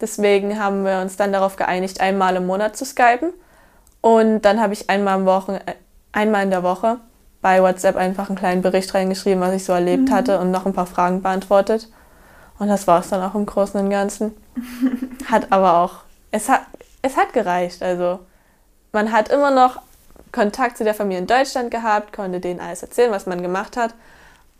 Deswegen 0.00 0.58
haben 0.58 0.84
wir 0.84 1.00
uns 1.00 1.16
dann 1.16 1.32
darauf 1.32 1.56
geeinigt, 1.56 2.00
einmal 2.00 2.36
im 2.36 2.46
Monat 2.46 2.76
zu 2.76 2.84
skypen. 2.84 3.32
Und 4.00 4.42
dann 4.42 4.60
habe 4.60 4.72
ich 4.72 4.88
einmal, 4.88 5.18
im 5.18 5.26
Wochen, 5.26 5.54
äh, 5.54 5.74
einmal 6.12 6.44
in 6.44 6.50
der 6.50 6.62
Woche 6.62 6.98
bei 7.42 7.62
WhatsApp 7.62 7.96
einfach 7.96 8.28
einen 8.28 8.38
kleinen 8.38 8.62
Bericht 8.62 8.94
reingeschrieben, 8.94 9.40
was 9.40 9.54
ich 9.54 9.64
so 9.64 9.72
erlebt 9.72 10.10
hatte 10.10 10.38
und 10.40 10.50
noch 10.50 10.66
ein 10.66 10.72
paar 10.72 10.86
Fragen 10.86 11.22
beantwortet. 11.22 11.88
Und 12.58 12.68
das 12.68 12.86
war 12.86 13.00
es 13.00 13.08
dann 13.08 13.22
auch 13.22 13.34
im 13.34 13.46
Großen 13.46 13.80
und 13.80 13.90
Ganzen. 13.90 14.34
Hat 15.26 15.52
aber 15.52 15.78
auch, 15.78 15.94
es 16.30 16.48
hat, 16.48 16.62
es 17.02 17.16
hat 17.16 17.32
gereicht. 17.32 17.82
Also 17.82 18.18
man 18.92 19.12
hat 19.12 19.28
immer 19.28 19.50
noch 19.50 19.80
Kontakt 20.32 20.76
zu 20.76 20.84
der 20.84 20.94
Familie 20.94 21.20
in 21.20 21.26
Deutschland 21.26 21.70
gehabt, 21.70 22.12
konnte 22.12 22.40
denen 22.40 22.60
alles 22.60 22.82
erzählen, 22.82 23.10
was 23.10 23.26
man 23.26 23.42
gemacht 23.42 23.76
hat. 23.76 23.94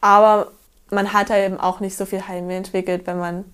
Aber 0.01 0.49
man 0.91 1.13
hat 1.13 1.31
halt 1.31 1.45
eben 1.45 1.61
auch 1.61 1.81
nicht 1.81 1.97
so 1.97 2.07
viel 2.07 2.27
Heimweh 2.27 2.57
entwickelt, 2.57 3.07
wenn 3.07 3.19
man. 3.19 3.45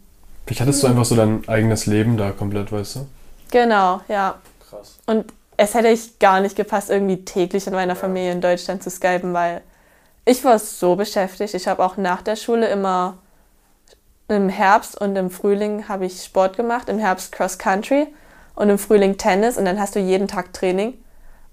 Vielleicht 0.46 0.60
hattest 0.60 0.82
du 0.82 0.86
einfach 0.86 1.04
so 1.04 1.16
dein 1.16 1.48
eigenes 1.48 1.86
Leben 1.86 2.16
da 2.16 2.30
komplett, 2.30 2.70
weißt 2.70 2.96
du? 2.96 3.06
Genau, 3.50 4.00
ja. 4.08 4.36
Krass. 4.68 4.98
Und 5.06 5.32
es 5.56 5.74
hätte 5.74 5.88
ich 5.88 6.18
gar 6.18 6.40
nicht 6.40 6.56
gepasst, 6.56 6.90
irgendwie 6.90 7.24
täglich 7.24 7.66
in 7.66 7.72
meiner 7.72 7.96
Familie 7.96 8.32
in 8.32 8.40
Deutschland 8.40 8.82
zu 8.82 8.90
skypen, 8.90 9.32
weil 9.32 9.62
ich 10.24 10.44
war 10.44 10.58
so 10.58 10.96
beschäftigt. 10.96 11.54
Ich 11.54 11.68
habe 11.68 11.84
auch 11.84 11.96
nach 11.96 12.22
der 12.22 12.36
Schule 12.36 12.68
immer 12.68 13.18
im 14.28 14.48
Herbst 14.48 15.00
und 15.00 15.16
im 15.16 15.30
Frühling 15.30 15.88
habe 15.88 16.06
ich 16.06 16.22
Sport 16.22 16.56
gemacht. 16.56 16.88
Im 16.88 16.98
Herbst 16.98 17.32
Cross 17.32 17.58
Country 17.58 18.06
und 18.54 18.70
im 18.70 18.78
Frühling 18.78 19.16
Tennis 19.18 19.58
und 19.58 19.64
dann 19.64 19.78
hast 19.78 19.94
du 19.94 20.00
jeden 20.00 20.28
Tag 20.28 20.52
Training. 20.52 20.94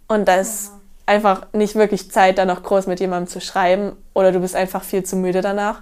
Und 0.07 0.27
da 0.27 0.36
ist 0.36 0.71
einfach 1.05 1.47
nicht 1.53 1.75
wirklich 1.75 2.12
Zeit, 2.12 2.38
da 2.38 2.45
noch 2.45 2.63
groß 2.63 2.88
mit 2.88 2.99
jemandem 2.99 3.27
zu 3.27 3.41
schreiben 3.41 3.93
oder 4.13 4.31
du 4.31 4.39
bist 4.39 4.55
einfach 4.55 4.84
viel 4.84 5.03
zu 5.03 5.15
müde 5.15 5.41
danach. 5.41 5.81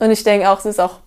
Und 0.00 0.10
ich 0.10 0.24
denke 0.24 0.50
auch, 0.50 0.58
es 0.58 0.66
ist 0.66 0.80
auch 0.80 1.00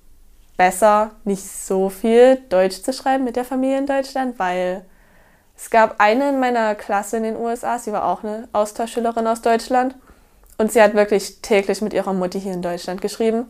besser, 0.56 1.12
nicht 1.24 1.46
so 1.46 1.90
viel 1.90 2.38
Deutsch 2.50 2.82
zu 2.82 2.94
schreiben 2.94 3.26
mit 3.26 3.36
der 3.36 3.46
Familie 3.46 3.78
in 3.78 3.86
Deutschland, 3.86 4.40
weil 4.40 4.86
es 5.56 5.70
gab 5.70 6.00
eine 6.00 6.30
in 6.30 6.40
meiner 6.40 6.76
Klasse 6.76 7.18
in 7.18 7.24
den 7.24 7.36
USA, 7.36 7.80
sie 7.80 7.92
war 7.92 8.06
auch 8.06 8.24
eine 8.24 8.48
Austauschschülerin 8.54 9.28
aus 9.28 9.42
Deutschland 9.42 9.96
und 10.58 10.72
sie 10.72 10.82
hat 10.82 10.94
wirklich 10.94 11.42
täglich 11.42 11.82
mit 11.82 11.94
ihrer 11.94 12.14
Mutti 12.14 12.40
hier 12.40 12.54
in 12.54 12.62
Deutschland 12.62 13.02
geschrieben 13.02 13.48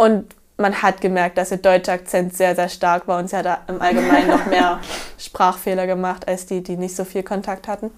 und 0.00 0.34
man 0.56 0.80
hat 0.80 1.02
gemerkt, 1.02 1.36
dass 1.36 1.50
ihr 1.50 1.58
deutscher 1.58 1.92
Akzent 1.92 2.34
sehr, 2.34 2.56
sehr 2.56 2.70
stark 2.70 3.06
war 3.06 3.18
und 3.18 3.28
sie 3.28 3.36
hat 3.36 3.46
im 3.68 3.82
Allgemeinen 3.82 4.30
noch 4.30 4.46
mehr 4.46 4.80
Sprachfehler 5.18 5.86
gemacht 5.86 6.26
als 6.26 6.46
die, 6.46 6.62
die 6.62 6.78
nicht 6.78 6.96
so 6.96 7.04
viel 7.04 7.22
Kontakt 7.22 7.68
hatten. 7.68 7.90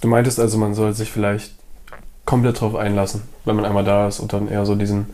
Du 0.00 0.06
meintest 0.06 0.38
also, 0.38 0.58
man 0.58 0.74
soll 0.74 0.92
sich 0.92 1.10
vielleicht 1.10 1.52
komplett 2.24 2.60
drauf 2.60 2.76
einlassen, 2.76 3.22
wenn 3.44 3.56
man 3.56 3.64
einmal 3.64 3.82
da 3.82 4.06
ist 4.06 4.20
und 4.20 4.32
dann 4.32 4.46
eher 4.46 4.64
so 4.64 4.76
diesen, 4.76 5.12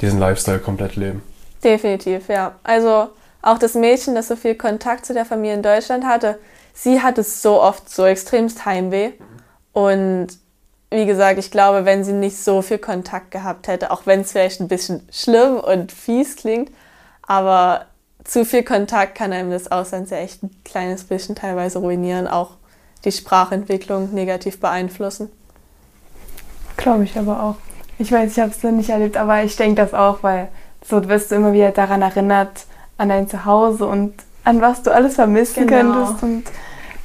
diesen 0.00 0.18
Lifestyle 0.18 0.60
komplett 0.60 0.96
leben. 0.96 1.22
Definitiv, 1.62 2.28
ja. 2.28 2.54
Also 2.62 3.10
auch 3.42 3.58
das 3.58 3.74
Mädchen, 3.74 4.14
das 4.14 4.28
so 4.28 4.36
viel 4.36 4.54
Kontakt 4.54 5.04
zu 5.04 5.12
der 5.12 5.26
Familie 5.26 5.56
in 5.56 5.62
Deutschland 5.62 6.06
hatte, 6.06 6.38
sie 6.72 7.02
hatte 7.02 7.22
so 7.22 7.60
oft 7.60 7.90
so 7.90 8.06
extremst 8.06 8.64
Heimweh. 8.64 9.12
Und 9.74 10.28
wie 10.96 11.06
gesagt, 11.06 11.38
ich 11.38 11.50
glaube, 11.50 11.84
wenn 11.84 12.04
sie 12.04 12.12
nicht 12.12 12.36
so 12.38 12.62
viel 12.62 12.78
Kontakt 12.78 13.30
gehabt 13.30 13.68
hätte, 13.68 13.90
auch 13.90 14.06
wenn 14.06 14.22
es 14.22 14.32
vielleicht 14.32 14.60
ein 14.60 14.68
bisschen 14.68 15.06
schlimm 15.12 15.58
und 15.58 15.92
fies 15.92 16.36
klingt, 16.36 16.70
aber 17.26 17.86
zu 18.24 18.44
viel 18.44 18.64
Kontakt 18.64 19.14
kann 19.14 19.32
einem 19.32 19.50
das 19.50 19.70
Ausland 19.70 20.10
ja 20.10 20.16
echt 20.16 20.42
ein 20.42 20.50
kleines 20.64 21.04
bisschen 21.04 21.36
teilweise 21.36 21.78
ruinieren, 21.78 22.26
auch 22.26 22.52
die 23.04 23.12
Sprachentwicklung 23.12 24.12
negativ 24.12 24.58
beeinflussen. 24.58 25.30
Glaube 26.76 27.04
ich 27.04 27.16
aber 27.16 27.42
auch. 27.42 27.56
Ich 27.98 28.10
weiß, 28.10 28.32
ich 28.32 28.40
habe 28.40 28.50
es 28.50 28.62
noch 28.62 28.72
nicht 28.72 28.90
erlebt, 28.90 29.16
aber 29.16 29.42
ich 29.42 29.56
denke 29.56 29.80
das 29.80 29.94
auch, 29.94 30.22
weil 30.22 30.48
so 30.84 31.08
wirst 31.08 31.30
du 31.30 31.36
immer 31.36 31.52
wieder 31.52 31.70
daran 31.70 32.02
erinnert, 32.02 32.66
an 32.98 33.08
dein 33.08 33.28
Zuhause 33.28 33.86
und 33.86 34.14
an 34.44 34.60
was 34.60 34.82
du 34.82 34.92
alles 34.92 35.14
vermissen 35.14 35.66
genau. 35.66 35.94
könntest. 35.94 36.22
Und 36.22 36.44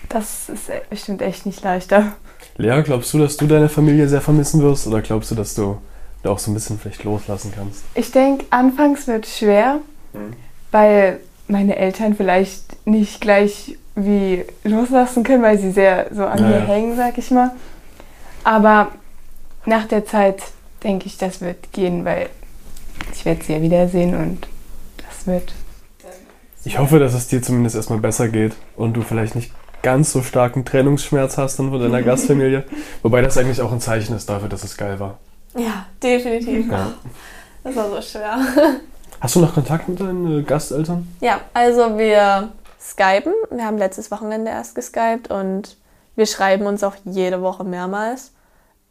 das 0.09 0.49
ist 0.49 0.69
e-, 0.69 0.81
bestimmt 0.89 1.21
echt 1.21 1.45
nicht 1.45 1.63
leichter. 1.63 2.13
Lea, 2.61 2.83
glaubst 2.83 3.11
du, 3.13 3.17
dass 3.17 3.37
du 3.37 3.47
deine 3.47 3.69
Familie 3.69 4.07
sehr 4.07 4.21
vermissen 4.21 4.61
wirst 4.61 4.85
oder 4.85 5.01
glaubst 5.01 5.31
du, 5.31 5.35
dass 5.35 5.55
du 5.55 5.77
da 6.21 6.29
auch 6.29 6.37
so 6.37 6.51
ein 6.51 6.53
bisschen 6.53 6.77
vielleicht 6.77 7.03
loslassen 7.03 7.51
kannst? 7.55 7.83
Ich 7.95 8.11
denke, 8.11 8.45
anfangs 8.51 9.07
wird 9.07 9.25
es 9.25 9.39
schwer, 9.39 9.79
mhm. 10.13 10.33
weil 10.69 11.19
meine 11.47 11.75
Eltern 11.75 12.13
vielleicht 12.15 12.85
nicht 12.85 13.19
gleich 13.19 13.77
wie 13.95 14.45
loslassen 14.63 15.23
können, 15.23 15.41
weil 15.41 15.57
sie 15.57 15.71
sehr 15.71 16.07
so 16.13 16.23
an 16.23 16.39
naja. 16.39 16.59
mir 16.59 16.67
hängen, 16.67 16.95
sag 16.95 17.17
ich 17.17 17.31
mal. 17.31 17.51
Aber 18.43 18.89
nach 19.65 19.87
der 19.87 20.05
Zeit 20.05 20.43
denke 20.83 21.07
ich, 21.07 21.17
das 21.17 21.41
wird 21.41 21.73
gehen, 21.73 22.05
weil 22.05 22.29
ich 23.11 23.25
werde 23.25 23.43
sie 23.43 23.53
ja 23.53 23.61
wiedersehen 23.63 24.15
und 24.15 24.47
das 24.97 25.25
wird. 25.25 25.51
Ich 26.63 26.77
hoffe, 26.77 26.99
dass 26.99 27.15
es 27.15 27.27
dir 27.27 27.41
zumindest 27.41 27.75
erstmal 27.75 27.97
besser 27.97 28.29
geht 28.29 28.53
und 28.75 28.93
du 28.93 29.01
vielleicht 29.01 29.33
nicht 29.33 29.51
ganz 29.81 30.11
so 30.11 30.21
starken 30.21 30.65
Trennungsschmerz 30.65 31.37
hast 31.37 31.59
dann 31.59 31.69
von 31.69 31.79
deiner 31.79 32.01
Gastfamilie. 32.01 32.63
Wobei 33.01 33.21
das 33.21 33.37
eigentlich 33.37 33.61
auch 33.61 33.71
ein 33.71 33.81
Zeichen 33.81 34.15
ist 34.15 34.29
dafür, 34.29 34.49
dass 34.49 34.63
es 34.63 34.77
geil 34.77 34.99
war. 34.99 35.19
Ja, 35.55 35.85
definitiv. 36.01 36.71
Ja. 36.71 36.93
Das 37.63 37.75
war 37.75 37.89
so 37.89 38.01
schwer. 38.01 38.39
Hast 39.19 39.35
du 39.35 39.39
noch 39.39 39.53
Kontakt 39.53 39.87
mit 39.87 39.99
deinen 39.99 40.39
äh, 40.39 40.43
Gasteltern? 40.43 41.07
Ja, 41.19 41.41
also 41.53 41.97
wir 41.97 42.49
skypen. 42.79 43.33
Wir 43.51 43.65
haben 43.65 43.77
letztes 43.77 44.09
Wochenende 44.09 44.49
erst 44.49 44.73
geskypt 44.73 45.29
und 45.29 45.77
wir 46.15 46.25
schreiben 46.25 46.65
uns 46.65 46.83
auch 46.83 46.95
jede 47.05 47.41
Woche 47.41 47.63
mehrmals. 47.63 48.31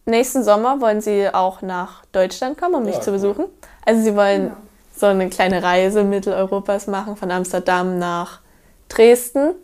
Nächsten 0.06 0.44
Sommer 0.44 0.80
wollen 0.80 1.00
sie 1.00 1.28
auch 1.32 1.62
nach 1.62 2.04
Deutschland 2.12 2.58
kommen, 2.58 2.76
um 2.76 2.84
mich 2.84 2.96
ja, 2.96 3.00
zu 3.00 3.12
besuchen. 3.12 3.46
Also 3.84 4.02
sie 4.02 4.14
wollen 4.16 4.46
ja. 4.46 4.56
so 4.96 5.06
eine 5.06 5.28
kleine 5.28 5.62
Reise 5.62 6.04
Mitteleuropas 6.04 6.86
machen, 6.86 7.16
von 7.16 7.30
Amsterdam 7.30 7.98
nach 7.98 8.40
Dresden 8.88 9.54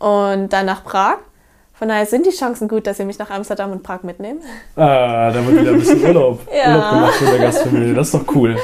und 0.00 0.48
dann 0.48 0.66
nach 0.66 0.82
Prag. 0.82 1.18
Von 1.74 1.88
daher 1.88 2.04
sind 2.04 2.26
die 2.26 2.30
Chancen 2.30 2.68
gut, 2.68 2.86
dass 2.86 2.98
sie 2.98 3.04
mich 3.04 3.18
nach 3.18 3.30
Amsterdam 3.30 3.70
und 3.72 3.82
Prag 3.82 4.02
mitnehmen. 4.02 4.40
Ah, 4.76 5.30
da 5.30 5.46
wird 5.46 5.60
wieder 5.60 5.70
ein 5.70 5.78
bisschen 5.78 6.04
Urlaub, 6.06 6.40
ja. 6.52 6.74
Urlaub 6.74 6.90
gemacht 6.90 7.20
mit 7.22 7.32
der 7.32 7.38
Gastfamilie. 7.38 7.94
Das 7.94 8.06
ist 8.08 8.14
doch 8.14 8.34
cool. 8.34 8.56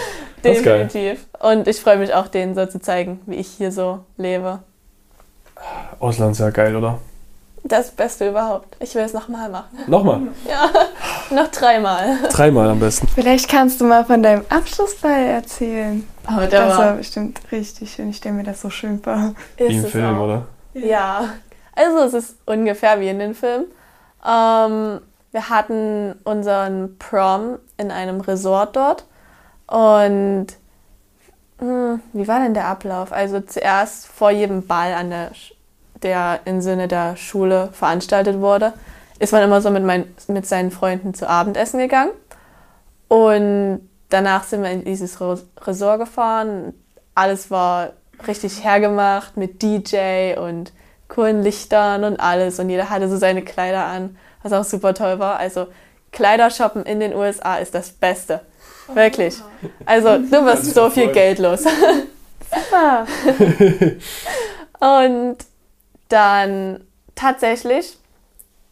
Das 0.43 0.59
Definitiv. 0.59 1.27
Und 1.41 1.67
ich 1.67 1.81
freue 1.81 1.97
mich 1.97 2.13
auch, 2.13 2.29
denen 2.29 2.55
so 2.55 2.67
zu 2.67 2.79
zeigen, 2.81 3.21
wie 3.27 3.37
ich 3.37 3.49
hier 3.49 3.73
so 3.73 4.01
lebe. 4.19 4.59
Ausland 5.99 6.33
ist 6.33 6.41
ja 6.41 6.51
geil, 6.51 6.77
oder? 6.77 6.99
Das 7.65 7.91
Beste 7.91 8.29
überhaupt. 8.29 8.77
Ich 8.81 8.95
will 8.95 9.03
es 9.03 9.13
nochmal 9.13 9.49
machen. 9.49 9.79
Nochmal? 9.87 10.21
Ja, 10.49 10.71
noch 11.35 11.49
dreimal. 11.51 12.19
Dreimal 12.31 12.69
am 12.69 12.79
besten. 12.79 13.09
Vielleicht 13.09 13.49
kannst 13.49 13.81
du 13.81 13.87
mal 13.87 14.05
von 14.05 14.23
deinem 14.23 14.43
Abschlussball 14.51 15.25
erzählen. 15.27 16.07
Aber 16.27 16.47
der 16.47 16.67
das 16.67 16.79
war, 16.79 16.87
war 16.87 16.93
bestimmt 16.95 17.41
richtig 17.51 17.93
schön. 17.93 18.11
Ich 18.11 18.19
stelle 18.19 18.35
mir 18.37 18.45
das 18.45 18.61
so 18.61 18.71
schön 18.71 19.01
vor. 19.03 19.35
Wie 19.57 19.65
im 19.65 19.85
Film, 19.87 20.17
auch. 20.19 20.25
oder? 20.25 20.47
Ja. 20.85 21.31
Also 21.75 21.99
es 21.99 22.15
ist 22.15 22.37
ungefähr 22.47 23.01
wie 23.01 23.09
in 23.09 23.19
den 23.19 23.35
Film. 23.35 23.65
Ähm, 24.27 25.01
wir 25.31 25.49
hatten 25.51 26.15
unseren 26.25 26.97
Prom 26.99 27.59
in 27.77 27.91
einem 27.91 28.21
Resort 28.21 28.77
dort. 28.77 29.05
Und 29.67 30.47
hm, 31.59 32.01
wie 32.13 32.29
war 32.29 32.41
denn 32.41 32.55
der 32.55 32.67
Ablauf? 32.67 33.13
Also 33.13 33.41
zuerst 33.41 34.07
vor 34.07 34.31
jedem 34.31 34.67
Ball 34.67 34.95
an 34.95 35.11
der 35.11 35.31
der 36.03 36.41
im 36.45 36.61
Sinne 36.61 36.89
der 36.89 37.17
Schule 37.17 37.71
veranstaltet 37.73 38.41
wurde, 38.41 38.73
ist 39.19 39.33
man 39.33 39.43
immer 39.43 39.61
so 39.61 39.71
mit, 39.71 39.85
mein, 39.85 40.05
mit 40.29 40.47
seinen 40.47 40.71
Freunden 40.71 41.15
zu 41.15 41.29
Abendessen 41.29 41.79
gegangen. 41.79 42.13
Und 43.09 43.89
danach 44.09 44.45
sind 44.45 44.63
wir 44.63 44.71
in 44.71 44.85
dieses 44.85 45.19
Resort 45.21 46.01
gefahren. 46.01 46.75
Alles 47.15 47.51
war 47.51 47.91
richtig 48.27 48.65
hergemacht 48.65 49.37
mit 49.37 49.63
DJ 49.63 50.35
und 50.39 50.73
coolen 51.09 51.43
Lichtern 51.43 52.05
und 52.05 52.19
alles. 52.19 52.59
Und 52.59 52.71
jeder 52.71 52.91
hatte 52.91 53.09
so 53.09 53.17
seine 53.17 53.43
Kleider 53.43 53.85
an, 53.85 54.17
was 54.43 54.53
auch 54.53 54.65
super 54.65 54.95
toll 54.95 55.19
war. 55.19 55.39
Also 55.39 55.67
Kleidershoppen 56.13 56.85
in 56.85 57.01
den 57.01 57.15
USA 57.15 57.57
ist 57.57 57.75
das 57.75 57.91
Beste. 57.91 58.41
Wirklich. 58.93 59.37
Also 59.85 60.19
du 60.19 60.45
wirst 60.45 60.75
so 60.75 60.91
viel 60.91 61.13
Geld 61.13 61.39
los. 61.39 61.65
Super. 62.55 63.07
und 65.01 65.37
dann 66.09 66.85
tatsächlich 67.15 67.99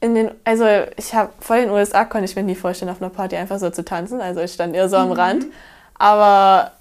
in 0.01 0.15
den, 0.15 0.31
also 0.45 0.67
ich 0.97 1.15
habe 1.15 1.31
vor 1.41 1.57
den 1.57 1.71
USA 1.71 2.05
konnte 2.05 2.27
ich 2.27 2.37
mir 2.37 2.43
nie 2.43 2.55
vorstellen, 2.55 2.91
auf 2.91 3.01
einer 3.01 3.11
Party 3.11 3.37
einfach 3.37 3.59
so 3.59 3.71
zu 3.71 3.85
tanzen. 3.85 4.21
Also 4.21 4.41
ich 4.41 4.53
stand 4.53 4.75
eher 4.75 4.89
so 4.89 4.97
am 4.97 5.09
mhm. 5.09 5.15
Rand. 5.15 5.47
Aber 5.95 6.73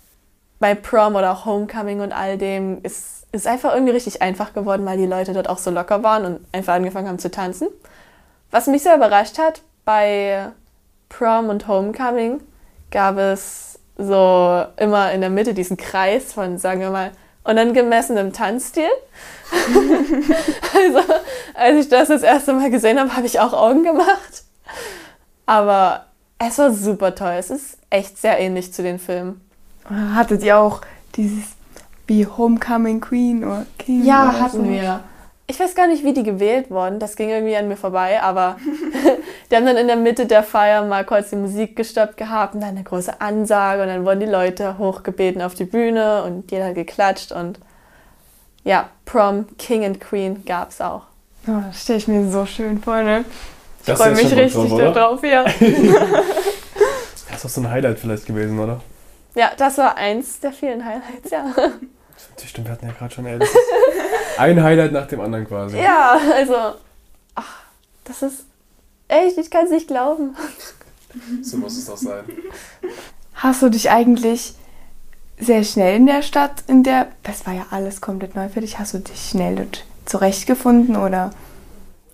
bei 0.63 0.75
Prom 0.75 1.15
oder 1.15 1.43
Homecoming 1.43 1.99
und 1.99 2.13
all 2.13 2.37
dem 2.37 2.81
ist 2.83 3.27
es 3.33 3.45
einfach 3.45 3.73
irgendwie 3.73 3.91
richtig 3.91 4.21
einfach 4.21 4.53
geworden, 4.53 4.85
weil 4.85 4.97
die 4.97 5.05
Leute 5.05 5.33
dort 5.33 5.49
auch 5.49 5.57
so 5.57 5.71
locker 5.71 6.03
waren 6.03 6.23
und 6.23 6.47
einfach 6.53 6.75
angefangen 6.75 7.09
haben 7.09 7.19
zu 7.19 7.29
tanzen. 7.29 7.67
Was 8.49 8.67
mich 8.67 8.81
sehr 8.81 8.95
überrascht 8.95 9.37
hat, 9.37 9.61
bei 9.83 10.53
Prom 11.09 11.49
und 11.49 11.67
Homecoming 11.67 12.39
gab 12.91 13.17
es 13.17 13.77
so 13.97 14.63
immer 14.77 15.11
in 15.11 15.19
der 15.19 15.29
Mitte 15.29 15.53
diesen 15.53 15.75
Kreis 15.75 16.31
von, 16.31 16.57
sagen 16.57 16.79
wir 16.79 16.91
mal, 16.91 17.11
unangemessenem 17.43 18.31
Tanzstil. 18.31 18.87
also, 19.51 21.13
als 21.55 21.77
ich 21.77 21.89
das 21.89 22.07
das 22.07 22.23
erste 22.23 22.53
Mal 22.53 22.71
gesehen 22.71 23.01
habe, 23.01 23.17
habe 23.17 23.25
ich 23.25 23.41
auch 23.41 23.51
Augen 23.51 23.83
gemacht. 23.83 24.43
Aber 25.45 26.05
es 26.39 26.57
war 26.57 26.71
super 26.71 27.15
toll. 27.15 27.35
Es 27.37 27.49
ist 27.49 27.79
echt 27.89 28.17
sehr 28.17 28.39
ähnlich 28.39 28.73
zu 28.73 28.81
den 28.81 28.97
Filmen. 28.97 29.41
Hattet 29.89 30.43
ihr 30.43 30.57
auch 30.57 30.81
dieses 31.15 31.43
wie 32.07 32.25
Homecoming 32.25 33.01
Queen 33.01 33.43
oder 33.43 33.65
King? 33.77 34.03
Ja, 34.03 34.29
oder 34.29 34.39
hatten 34.39 34.65
so? 34.65 34.69
wir. 34.69 35.01
Ich 35.45 35.59
weiß 35.59 35.75
gar 35.75 35.87
nicht, 35.87 36.03
wie 36.03 36.13
die 36.13 36.23
gewählt 36.23 36.71
wurden. 36.71 36.99
Das 36.99 37.15
ging 37.15 37.29
irgendwie 37.29 37.55
an 37.55 37.67
mir 37.67 37.75
vorbei, 37.75 38.21
aber 38.21 38.57
die 39.51 39.55
haben 39.55 39.65
dann 39.65 39.77
in 39.77 39.87
der 39.87 39.97
Mitte 39.97 40.25
der 40.25 40.41
Feier 40.41 40.83
mal 40.85 41.05
kurz 41.05 41.29
die 41.31 41.35
Musik 41.35 41.75
gestoppt 41.75 42.17
gehabt 42.17 42.55
und 42.55 42.61
dann 42.61 42.71
eine 42.71 42.83
große 42.83 43.19
Ansage 43.19 43.81
und 43.81 43.89
dann 43.89 44.05
wurden 44.05 44.21
die 44.21 44.25
Leute 44.25 44.77
hochgebeten 44.77 45.41
auf 45.41 45.53
die 45.53 45.65
Bühne 45.65 46.23
und 46.23 46.49
jeder 46.51 46.67
hat 46.67 46.75
geklatscht 46.75 47.31
und 47.31 47.59
ja, 48.63 48.89
Prom 49.03 49.45
King 49.57 49.83
and 49.83 49.99
Queen 49.99 50.45
gab 50.45 50.69
es 50.69 50.79
auch. 50.79 51.03
Oh, 51.45 51.59
das 51.67 51.83
stelle 51.83 51.99
ich 51.99 52.07
mir 52.07 52.31
so 52.31 52.45
schön 52.45 52.81
vor, 52.81 53.03
ne? 53.03 53.25
Ich 53.85 53.93
freue 53.93 54.11
mich 54.11 54.33
richtig 54.33 54.53
drauf, 54.53 54.93
darauf, 54.93 55.23
ja. 55.23 55.43
das 55.59 55.63
ist 57.35 57.43
doch 57.43 57.49
so 57.49 57.59
ein 57.61 57.69
Highlight 57.69 57.99
vielleicht 57.99 58.25
gewesen, 58.25 58.57
oder? 58.57 58.79
Ja, 59.35 59.51
das 59.57 59.77
war 59.77 59.97
eins 59.97 60.39
der 60.39 60.51
vielen 60.51 60.85
Highlights, 60.85 61.31
ja. 61.31 61.45
Stimmt, 62.45 62.67
wir 62.67 62.73
hatten 62.73 62.87
ja 62.87 62.93
gerade 62.93 63.13
schon, 63.13 63.25
ey, 63.25 63.39
das 63.39 63.49
ein 64.37 64.61
Highlight 64.61 64.91
nach 64.91 65.07
dem 65.07 65.21
anderen 65.21 65.47
quasi. 65.47 65.77
Ja, 65.77 66.17
also, 66.33 66.55
ach, 67.35 67.61
das 68.03 68.21
ist 68.21 68.45
echt, 69.07 69.37
ich 69.37 69.49
kann 69.49 69.65
es 69.65 69.71
nicht 69.71 69.87
glauben. 69.87 70.35
So 71.41 71.57
muss 71.57 71.77
es 71.77 71.85
doch 71.85 71.97
sein. 71.97 72.23
Hast 73.35 73.61
du 73.61 73.69
dich 73.69 73.89
eigentlich 73.89 74.55
sehr 75.39 75.63
schnell 75.63 75.95
in 75.95 76.05
der 76.05 76.21
Stadt, 76.21 76.63
in 76.67 76.83
der, 76.83 77.07
das 77.23 77.45
war 77.45 77.53
ja 77.53 77.65
alles 77.71 78.01
komplett 78.01 78.35
neu 78.35 78.49
für 78.49 78.61
dich, 78.61 78.79
hast 78.79 78.93
du 78.93 78.99
dich 78.99 79.29
schnell 79.29 79.67
zurechtgefunden 80.05 80.95
oder? 80.95 81.31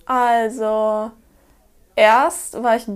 Also, 0.05 1.11
erst 1.95 2.61
war 2.61 2.75
ich, 2.75 2.87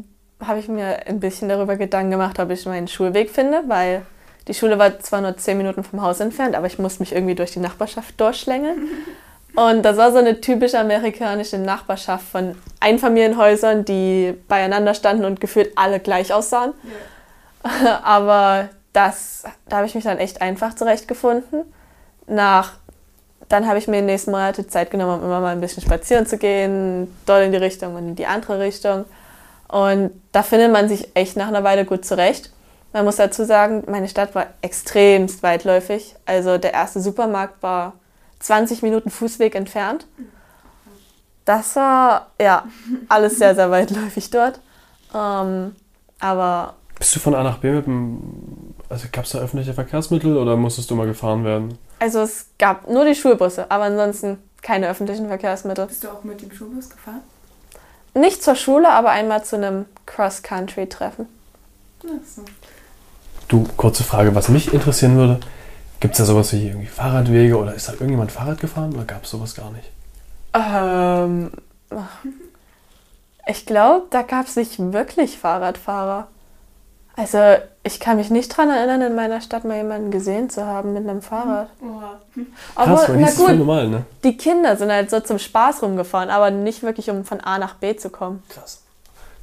habe 0.41 0.59
ich 0.59 0.67
mir 0.67 1.07
ein 1.07 1.19
bisschen 1.19 1.49
darüber 1.49 1.75
Gedanken 1.75 2.11
gemacht, 2.11 2.39
ob 2.39 2.49
ich 2.49 2.65
meinen 2.65 2.87
Schulweg 2.87 3.29
finde, 3.29 3.63
weil 3.67 4.05
Die 4.47 4.53
Schule 4.53 4.77
war 4.77 4.99
zwar 4.99 5.21
nur 5.21 5.37
zehn 5.37 5.57
Minuten 5.57 5.83
vom 5.83 6.01
Haus 6.01 6.19
entfernt, 6.19 6.55
aber 6.55 6.67
ich 6.67 6.79
musste 6.79 7.01
mich 7.01 7.13
irgendwie 7.13 7.35
durch 7.35 7.51
die 7.51 7.59
Nachbarschaft 7.59 8.19
durchschlängeln. 8.19 8.87
Und 9.55 9.83
das 9.83 9.97
war 9.97 10.11
so 10.11 10.17
eine 10.17 10.41
typische 10.41 10.79
amerikanische 10.79 11.59
Nachbarschaft 11.59 12.25
von 12.25 12.55
Einfamilienhäusern, 12.79 13.85
die 13.85 14.33
beieinander 14.47 14.95
standen 14.95 15.25
und 15.25 15.39
gefühlt 15.39 15.77
alle 15.77 15.99
gleich 15.99 16.33
aussahen. 16.33 16.73
Ja. 17.63 18.01
Aber 18.03 18.69
das, 18.93 19.43
da 19.69 19.77
habe 19.77 19.85
ich 19.85 19.93
mich 19.93 20.05
dann 20.05 20.17
echt 20.17 20.41
einfach 20.41 20.75
zurechtgefunden. 20.75 21.65
Nach, 22.25 22.73
dann 23.47 23.67
habe 23.67 23.77
ich 23.77 23.87
mir 23.87 23.97
in 23.97 24.07
den 24.07 24.13
nächsten 24.13 24.31
Monaten 24.31 24.67
Zeit 24.69 24.89
genommen, 24.89 25.19
um 25.19 25.25
immer 25.25 25.39
mal 25.39 25.51
ein 25.51 25.61
bisschen 25.61 25.83
spazieren 25.83 26.25
zu 26.25 26.37
gehen, 26.39 27.15
dort 27.27 27.43
in 27.43 27.51
die 27.51 27.57
Richtung 27.59 27.93
und 27.93 28.07
in 28.07 28.15
die 28.15 28.25
andere 28.25 28.59
Richtung. 28.59 29.05
Und 29.67 30.11
da 30.31 30.41
findet 30.41 30.71
man 30.71 30.89
sich 30.89 31.09
echt 31.15 31.37
nach 31.37 31.47
einer 31.47 31.63
Weile 31.63 31.85
gut 31.85 32.05
zurecht. 32.05 32.51
Man 32.93 33.05
muss 33.05 33.15
dazu 33.15 33.43
sagen, 33.43 33.83
meine 33.87 34.07
Stadt 34.07 34.35
war 34.35 34.47
extremst 34.61 35.41
weitläufig. 35.41 36.15
Also 36.25 36.59
der 36.59 36.73
erste 36.73 37.01
Supermarkt 37.01 37.61
war 37.63 37.93
20 38.39 38.83
Minuten 38.83 39.09
Fußweg 39.09 39.55
entfernt. 39.55 40.05
Das 41.43 41.75
war 41.75 42.31
ja 42.39 42.65
alles 43.09 43.37
sehr, 43.37 43.55
sehr 43.55 43.71
weitläufig 43.71 44.29
dort. 44.29 44.59
Ähm, 45.13 45.75
aber. 46.19 46.75
Bist 46.97 47.15
du 47.15 47.19
von 47.19 47.33
A 47.33 47.43
nach 47.43 47.57
B 47.57 47.71
mit 47.71 47.87
dem. 47.87 48.75
Also 48.89 49.07
gab 49.11 49.25
es 49.25 49.31
da 49.31 49.39
öffentliche 49.39 49.73
Verkehrsmittel 49.73 50.37
oder 50.37 50.55
musstest 50.55 50.91
du 50.91 50.95
mal 50.95 51.07
gefahren 51.07 51.43
werden? 51.43 51.77
Also 51.99 52.19
es 52.21 52.45
gab 52.59 52.87
nur 52.87 53.05
die 53.05 53.15
Schulbusse, 53.15 53.71
aber 53.71 53.85
ansonsten 53.85 54.37
keine 54.61 54.87
öffentlichen 54.87 55.27
Verkehrsmittel. 55.27 55.87
Bist 55.87 56.03
du 56.03 56.09
auch 56.09 56.23
mit 56.23 56.41
dem 56.41 56.51
Schulbus 56.51 56.89
gefahren? 56.89 57.21
Nicht 58.13 58.43
zur 58.43 58.55
Schule, 58.55 58.89
aber 58.89 59.09
einmal 59.09 59.43
zu 59.43 59.55
einem 59.55 59.85
Cross-Country-Treffen. 60.05 61.27
Ach 62.05 62.25
so. 62.25 62.43
Du, 63.47 63.65
kurze 63.77 64.03
Frage, 64.03 64.35
was 64.35 64.49
mich 64.49 64.73
interessieren 64.73 65.15
würde, 65.15 65.39
gibt 65.99 66.13
es 66.13 66.17
da 66.19 66.25
sowas 66.25 66.53
wie 66.53 66.67
irgendwie 66.67 66.87
Fahrradwege 66.87 67.57
oder 67.57 67.73
ist 67.73 67.87
da 67.87 67.93
irgendjemand 67.93 68.31
Fahrrad 68.31 68.59
gefahren 68.59 68.93
oder 68.93 69.05
gab 69.05 69.23
es 69.23 69.29
sowas 69.29 69.55
gar 69.55 69.71
nicht? 69.71 69.89
Ähm, 70.53 71.51
ich 73.47 73.65
glaube, 73.65 74.07
da 74.09 74.21
gab 74.21 74.47
es 74.47 74.55
nicht 74.55 74.77
wirklich 74.79 75.37
Fahrradfahrer. 75.37 76.27
Also 77.15 77.37
ich 77.83 77.99
kann 77.99 78.17
mich 78.17 78.31
nicht 78.31 78.51
daran 78.51 78.71
erinnern, 78.71 79.01
in 79.01 79.15
meiner 79.15 79.39
Stadt 79.39 79.65
mal 79.65 79.77
jemanden 79.77 80.09
gesehen 80.09 80.49
zu 80.49 80.65
haben 80.65 80.93
mit 80.93 81.07
einem 81.07 81.21
Fahrrad. 81.21 81.69
Aber 82.75 82.95
Krass, 82.95 83.11
na 83.15 83.29
gut, 83.31 83.57
normal, 83.57 83.87
ne? 83.87 84.05
die 84.23 84.35
Kinder 84.35 84.75
sind 84.77 84.91
halt 84.91 85.11
so 85.11 85.19
zum 85.19 85.37
Spaß 85.37 85.83
rumgefahren, 85.83 86.29
aber 86.29 86.49
nicht 86.49 86.81
wirklich, 86.81 87.11
um 87.11 87.23
von 87.23 87.39
A 87.41 87.59
nach 87.59 87.75
B 87.75 87.95
zu 87.95 88.09
kommen. 88.09 88.41
Krass. 88.49 88.81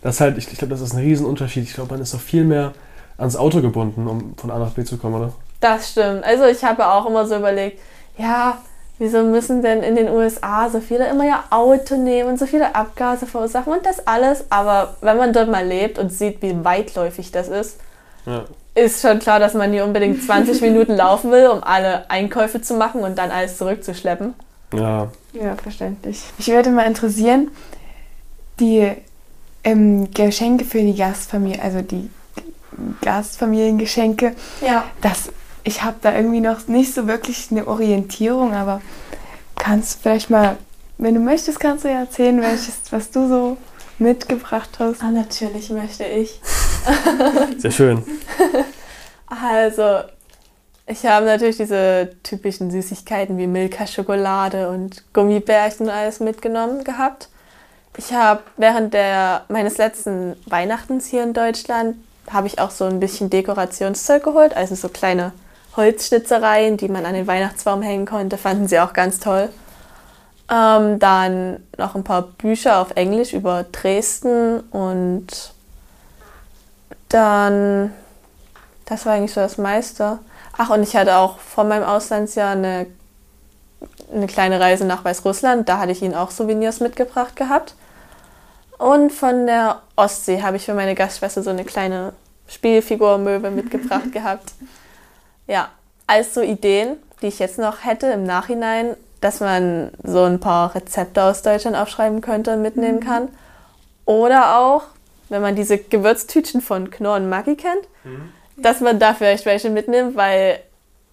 Das 0.02 0.16
ist 0.16 0.20
halt, 0.20 0.38
ich, 0.38 0.50
ich 0.50 0.58
glaube, 0.58 0.72
das 0.72 0.80
ist 0.80 0.94
ein 0.94 1.00
Riesenunterschied. 1.00 1.62
Ich 1.62 1.74
glaube, 1.74 1.92
man 1.92 2.02
ist 2.02 2.12
doch 2.12 2.20
viel 2.20 2.44
mehr 2.44 2.72
ans 3.20 3.36
Auto 3.36 3.60
gebunden, 3.60 4.06
um 4.08 4.34
von 4.36 4.50
A 4.50 4.58
nach 4.58 4.72
B 4.72 4.84
zu 4.84 4.96
kommen, 4.96 5.16
oder? 5.16 5.32
Das 5.60 5.90
stimmt. 5.90 6.24
Also 6.24 6.44
ich 6.46 6.64
habe 6.64 6.86
auch 6.86 7.06
immer 7.06 7.26
so 7.26 7.36
überlegt, 7.36 7.78
ja, 8.16 8.58
wieso 8.98 9.22
müssen 9.22 9.62
denn 9.62 9.82
in 9.82 9.94
den 9.94 10.08
USA 10.08 10.68
so 10.70 10.80
viele 10.80 11.08
immer 11.08 11.24
ihr 11.24 11.38
Auto 11.50 11.96
nehmen 11.96 12.30
und 12.30 12.38
so 12.38 12.46
viele 12.46 12.74
Abgase 12.74 13.26
verursachen 13.26 13.72
und 13.72 13.84
das 13.84 14.06
alles. 14.06 14.44
Aber 14.50 14.96
wenn 15.00 15.16
man 15.16 15.32
dort 15.32 15.50
mal 15.50 15.66
lebt 15.66 15.98
und 15.98 16.10
sieht, 16.10 16.42
wie 16.42 16.64
weitläufig 16.64 17.30
das 17.30 17.48
ist, 17.48 17.78
ja. 18.26 18.44
ist 18.74 19.02
schon 19.02 19.18
klar, 19.18 19.38
dass 19.38 19.54
man 19.54 19.70
nie 19.70 19.80
unbedingt 19.82 20.22
20 20.22 20.60
Minuten 20.62 20.96
laufen 20.96 21.30
will, 21.30 21.48
um 21.48 21.62
alle 21.62 22.10
Einkäufe 22.10 22.62
zu 22.62 22.74
machen 22.74 23.02
und 23.02 23.18
dann 23.18 23.30
alles 23.30 23.58
zurückzuschleppen. 23.58 24.34
Ja. 24.74 25.08
Ja, 25.32 25.54
verständlich. 25.56 26.24
Ich 26.38 26.48
würde 26.48 26.70
mal 26.70 26.86
interessieren, 26.86 27.50
die 28.58 28.90
ähm, 29.62 30.10
Geschenke 30.12 30.64
für 30.64 30.80
die 30.80 30.94
Gastfamilie, 30.94 31.62
also 31.62 31.82
die 31.82 32.10
Gastfamiliengeschenke. 33.02 34.34
Ja. 34.60 34.84
Das, 35.00 35.30
ich 35.64 35.82
habe 35.82 35.96
da 36.00 36.14
irgendwie 36.14 36.40
noch 36.40 36.66
nicht 36.68 36.94
so 36.94 37.06
wirklich 37.06 37.48
eine 37.50 37.66
Orientierung, 37.66 38.54
aber 38.54 38.80
kannst 39.56 39.94
du 39.94 40.02
vielleicht 40.02 40.30
mal, 40.30 40.56
wenn 40.98 41.14
du 41.14 41.20
möchtest, 41.20 41.60
kannst 41.60 41.84
du 41.84 41.88
ja 41.88 42.00
erzählen, 42.00 42.40
welches, 42.40 42.80
was 42.90 43.10
du 43.10 43.28
so 43.28 43.56
mitgebracht 43.98 44.70
hast. 44.78 45.02
Ah, 45.02 45.10
natürlich 45.10 45.70
möchte 45.70 46.04
ich. 46.04 46.40
Sehr 47.58 47.70
schön. 47.70 48.02
Also, 49.26 50.00
ich 50.86 51.06
habe 51.06 51.26
natürlich 51.26 51.58
diese 51.58 52.16
typischen 52.22 52.70
Süßigkeiten 52.70 53.38
wie 53.38 53.46
Milka-Schokolade 53.46 54.70
und 54.70 55.04
Gummibärchen 55.12 55.86
und 55.86 55.92
alles 55.92 56.18
mitgenommen 56.18 56.82
gehabt. 56.82 57.28
Ich 57.96 58.12
habe 58.12 58.42
während 58.56 58.94
der, 58.94 59.44
meines 59.48 59.78
letzten 59.78 60.34
Weihnachtens 60.46 61.06
hier 61.06 61.22
in 61.22 61.32
Deutschland 61.32 61.96
habe 62.32 62.46
ich 62.46 62.58
auch 62.58 62.70
so 62.70 62.84
ein 62.84 63.00
bisschen 63.00 63.30
Dekorationszeug 63.30 64.22
geholt, 64.22 64.56
also 64.56 64.74
so 64.74 64.88
kleine 64.88 65.32
Holzschnitzereien, 65.76 66.76
die 66.76 66.88
man 66.88 67.06
an 67.06 67.14
den 67.14 67.26
Weihnachtsbaum 67.26 67.82
hängen 67.82 68.06
konnte, 68.06 68.38
fanden 68.38 68.68
sie 68.68 68.80
auch 68.80 68.92
ganz 68.92 69.20
toll. 69.20 69.48
Ähm, 70.50 70.98
dann 70.98 71.62
noch 71.78 71.94
ein 71.94 72.04
paar 72.04 72.22
Bücher 72.22 72.78
auf 72.78 72.96
Englisch 72.96 73.32
über 73.32 73.64
Dresden 73.64 74.60
und 74.70 75.28
dann, 77.08 77.92
das 78.84 79.06
war 79.06 79.14
eigentlich 79.14 79.32
so 79.32 79.40
das 79.40 79.58
meiste. 79.58 80.18
Ach, 80.58 80.70
und 80.70 80.82
ich 80.82 80.96
hatte 80.96 81.16
auch 81.16 81.38
vor 81.38 81.64
meinem 81.64 81.84
Auslandsjahr 81.84 82.50
eine, 82.50 82.86
eine 84.12 84.26
kleine 84.26 84.58
Reise 84.58 84.84
nach 84.84 85.04
Weißrussland, 85.04 85.68
da 85.68 85.78
hatte 85.78 85.92
ich 85.92 86.02
ihnen 86.02 86.14
auch 86.14 86.30
Souvenirs 86.30 86.80
mitgebracht 86.80 87.36
gehabt. 87.36 87.74
Und 88.76 89.12
von 89.12 89.46
der 89.46 89.82
Ostsee 89.94 90.42
habe 90.42 90.56
ich 90.56 90.64
für 90.64 90.74
meine 90.74 90.94
Gastschwester 90.94 91.42
so 91.42 91.50
eine 91.50 91.64
kleine 91.64 92.12
Spielfigur-Möwe 92.50 93.50
mitgebracht 93.50 94.12
gehabt. 94.12 94.52
Ja, 95.46 95.68
als 96.06 96.34
so 96.34 96.42
Ideen, 96.42 96.96
die 97.22 97.28
ich 97.28 97.38
jetzt 97.38 97.58
noch 97.58 97.84
hätte 97.84 98.06
im 98.08 98.24
Nachhinein, 98.24 98.96
dass 99.20 99.40
man 99.40 99.90
so 100.02 100.24
ein 100.24 100.40
paar 100.40 100.74
Rezepte 100.74 101.22
aus 101.22 101.42
Deutschland 101.42 101.76
aufschreiben 101.76 102.20
könnte 102.20 102.52
und 102.52 102.62
mitnehmen 102.62 103.00
mhm. 103.00 103.04
kann. 103.04 103.28
Oder 104.06 104.58
auch, 104.58 104.82
wenn 105.28 105.42
man 105.42 105.54
diese 105.54 105.78
Gewürztütchen 105.78 106.60
von 106.60 106.90
Knorr 106.90 107.16
und 107.16 107.28
Maggi 107.28 107.56
kennt, 107.56 107.86
mhm. 108.04 108.32
dass 108.56 108.80
man 108.80 108.98
da 108.98 109.14
vielleicht 109.14 109.46
welche 109.46 109.70
mitnimmt, 109.70 110.16
weil 110.16 110.60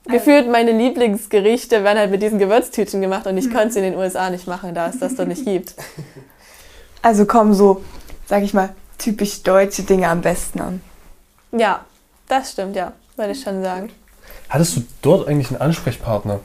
gefühlt 0.05 0.49
meine 0.49 0.71
Lieblingsgerichte 0.71 1.83
werden 1.83 1.99
halt 1.99 2.11
mit 2.11 2.21
diesen 2.21 2.39
Gewürztütchen 2.39 3.01
gemacht 3.01 3.27
und 3.27 3.37
ich 3.37 3.47
mhm. 3.47 3.53
könnte 3.53 3.69
es 3.69 3.75
in 3.75 3.83
den 3.83 3.95
USA 3.95 4.29
nicht 4.29 4.47
machen, 4.47 4.73
da 4.73 4.87
es 4.87 4.99
das 4.99 5.15
dort 5.15 5.27
nicht 5.27 5.45
gibt. 5.45 5.75
Also 7.03 7.25
kommen 7.25 7.53
so, 7.53 7.83
sag 8.25 8.43
ich 8.43 8.53
mal, 8.53 8.69
typisch 8.97 9.43
deutsche 9.43 9.83
Dinge 9.83 10.09
am 10.09 10.21
besten 10.21 10.59
an. 10.59 10.81
Ja, 11.51 11.85
das 12.27 12.51
stimmt, 12.51 12.75
ja, 12.75 12.91
würde 13.15 13.31
ich 13.31 13.41
schon 13.41 13.63
sagen. 13.63 13.91
Hattest 14.49 14.77
du 14.77 14.83
dort 15.01 15.27
eigentlich 15.27 15.49
einen 15.49 15.61
Ansprechpartner 15.61 16.39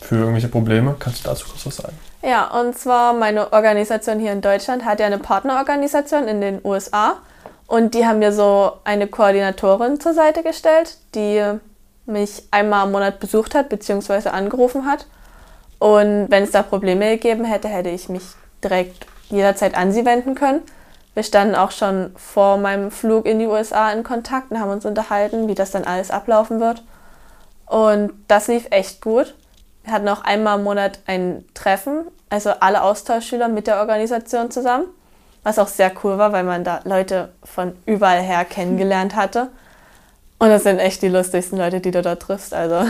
für 0.00 0.16
irgendwelche 0.16 0.48
Probleme? 0.48 0.96
Kannst 0.98 1.24
du 1.24 1.28
dazu 1.28 1.46
kurz 1.48 1.66
was 1.66 1.76
sagen? 1.76 1.98
Ja, 2.22 2.46
und 2.58 2.78
zwar 2.78 3.12
meine 3.12 3.52
Organisation 3.52 4.18
hier 4.18 4.32
in 4.32 4.40
Deutschland 4.40 4.84
hat 4.84 5.00
ja 5.00 5.06
eine 5.06 5.18
Partnerorganisation 5.18 6.26
in 6.26 6.40
den 6.40 6.60
USA 6.64 7.18
und 7.66 7.94
die 7.94 8.06
haben 8.06 8.18
mir 8.18 8.32
so 8.32 8.72
eine 8.84 9.06
Koordinatorin 9.06 10.00
zur 10.00 10.14
Seite 10.14 10.42
gestellt, 10.42 10.96
die 11.14 11.42
mich 12.06 12.44
einmal 12.50 12.86
im 12.86 12.92
Monat 12.92 13.20
besucht 13.20 13.54
hat 13.54 13.68
bzw. 13.68 14.28
angerufen 14.28 14.86
hat. 14.86 15.06
Und 15.78 16.30
wenn 16.30 16.44
es 16.44 16.50
da 16.50 16.62
Probleme 16.62 17.10
gegeben 17.10 17.44
hätte, 17.44 17.68
hätte 17.68 17.90
ich 17.90 18.08
mich 18.08 18.22
direkt 18.62 19.06
jederzeit 19.28 19.74
an 19.74 19.92
sie 19.92 20.04
wenden 20.04 20.34
können. 20.34 20.62
Wir 21.14 21.22
standen 21.22 21.54
auch 21.54 21.70
schon 21.70 22.10
vor 22.16 22.58
meinem 22.58 22.90
Flug 22.90 23.26
in 23.26 23.38
die 23.38 23.46
USA 23.46 23.90
in 23.92 24.02
Kontakt 24.02 24.50
und 24.50 24.60
haben 24.60 24.70
uns 24.70 24.84
unterhalten, 24.84 25.48
wie 25.48 25.54
das 25.54 25.70
dann 25.70 25.84
alles 25.84 26.10
ablaufen 26.10 26.60
wird. 26.60 26.82
Und 27.66 28.12
das 28.26 28.48
lief 28.48 28.66
echt 28.70 29.00
gut. 29.00 29.34
Wir 29.84 29.92
hatten 29.92 30.08
auch 30.08 30.24
einmal 30.24 30.58
im 30.58 30.64
Monat 30.64 30.98
ein 31.06 31.44
Treffen, 31.54 32.06
also 32.30 32.50
alle 32.60 32.82
Austauschschüler 32.82 33.48
mit 33.48 33.66
der 33.66 33.78
Organisation 33.78 34.50
zusammen, 34.50 34.86
was 35.44 35.58
auch 35.58 35.68
sehr 35.68 35.92
cool 36.02 36.18
war, 36.18 36.32
weil 36.32 36.44
man 36.44 36.64
da 36.64 36.80
Leute 36.84 37.30
von 37.44 37.72
überall 37.86 38.20
her 38.20 38.44
kennengelernt 38.48 39.14
hatte. 39.14 39.50
Und 40.38 40.48
das 40.48 40.64
sind 40.64 40.78
echt 40.78 41.00
die 41.02 41.08
lustigsten 41.08 41.58
Leute, 41.58 41.80
die 41.80 41.92
du 41.92 42.02
da 42.02 42.16
triffst. 42.16 42.52
Also. 42.52 42.88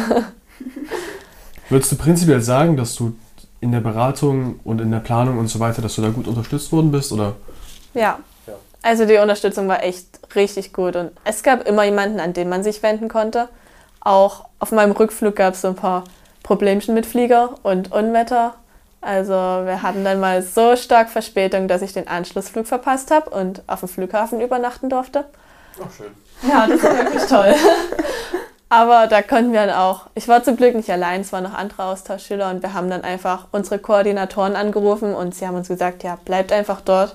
Würdest 1.69 1.93
du 1.93 1.97
prinzipiell 1.97 2.41
sagen, 2.41 2.77
dass 2.77 2.95
du 2.95 3.17
in 3.61 3.73
der 3.73 3.81
Beratung 3.81 4.61
und 4.65 4.81
in 4.81 4.91
der 4.91 5.01
Planung 5.01 5.39
und 5.39 5.49
so 5.49 5.61
weiter, 5.61 5.83
dass 5.83 5.95
du 5.95 6.03
da 6.03 6.09
gut 6.09 6.27
unterstützt 6.27 6.73
worden 6.73 6.91
bist? 6.91 7.13
Oder? 7.13 7.37
Ja. 7.95 8.19
ja. 8.47 8.55
Also 8.83 9.07
die 9.07 9.17
Unterstützung 9.17 9.69
war 9.69 9.83
echt 9.83 10.07
richtig 10.35 10.73
gut 10.73 10.97
und 10.97 11.13
es 11.25 11.43
gab 11.43 11.67
immer 11.67 11.85
jemanden, 11.85 12.21
an 12.21 12.33
den 12.33 12.49
man 12.49 12.63
sich 12.63 12.83
wenden 12.83 13.09
konnte. 13.09 13.49
Auch 14.01 14.47
auf 14.59 14.73
meinem 14.73 14.93
Rückflug 14.93 15.37
gab 15.37 15.55
es 15.55 15.63
so 15.63 15.69
ein 15.69 15.77
paar 15.77 16.05
Problemchen 16.43 16.95
mit 16.95 17.07
Flieger 17.07 17.55
und 17.63 17.93
Unwetter. 17.93 18.55
Also 19.01 19.33
wir 19.33 19.83
hatten 19.83 20.05
dann 20.05 20.21
mal 20.21 20.43
so 20.43 20.77
stark 20.77 21.11
Verspätung, 21.11 21.69
dass 21.69 21.83
ich 21.83 21.93
den 21.93 22.09
Anschlussflug 22.09 22.67
verpasst 22.67 23.11
habe 23.11 23.31
und 23.31 23.63
auf 23.67 23.81
dem 23.81 23.89
Flughafen 23.89 24.41
übernachten 24.41 24.89
durfte. 24.89 25.25
Ach 25.83 25.93
schön. 25.95 26.13
Ja, 26.49 26.67
das 26.67 26.83
war 26.83 26.97
wirklich 26.97 27.25
toll. 27.25 27.55
Aber 28.69 29.07
da 29.07 29.23
konnten 29.23 29.53
wir 29.53 29.67
dann 29.67 29.77
auch, 29.77 30.07
ich 30.15 30.27
war 30.27 30.43
zum 30.43 30.57
Glück 30.57 30.75
nicht 30.75 30.91
allein, 30.91 31.21
es 31.21 31.33
waren 31.33 31.45
noch 31.45 31.55
andere 31.55 31.85
Austauschschüler 31.85 32.51
und 32.51 32.63
wir 32.63 32.75
haben 32.75 32.91
dann 32.91 33.05
einfach 33.05 33.47
unsere 33.53 33.79
Koordinatoren 33.79 34.57
angerufen 34.57 35.15
und 35.15 35.35
sie 35.35 35.47
haben 35.47 35.55
uns 35.55 35.69
gesagt, 35.69 36.03
ja, 36.03 36.19
bleibt 36.25 36.51
einfach 36.51 36.81
dort, 36.81 37.15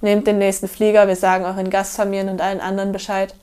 nehmt 0.00 0.26
den 0.26 0.38
nächsten 0.38 0.68
Flieger, 0.68 1.08
wir 1.08 1.16
sagen 1.16 1.44
euren 1.44 1.70
Gastfamilien 1.70 2.28
und 2.28 2.40
allen 2.40 2.60
anderen 2.60 2.92
Bescheid. 2.92 3.34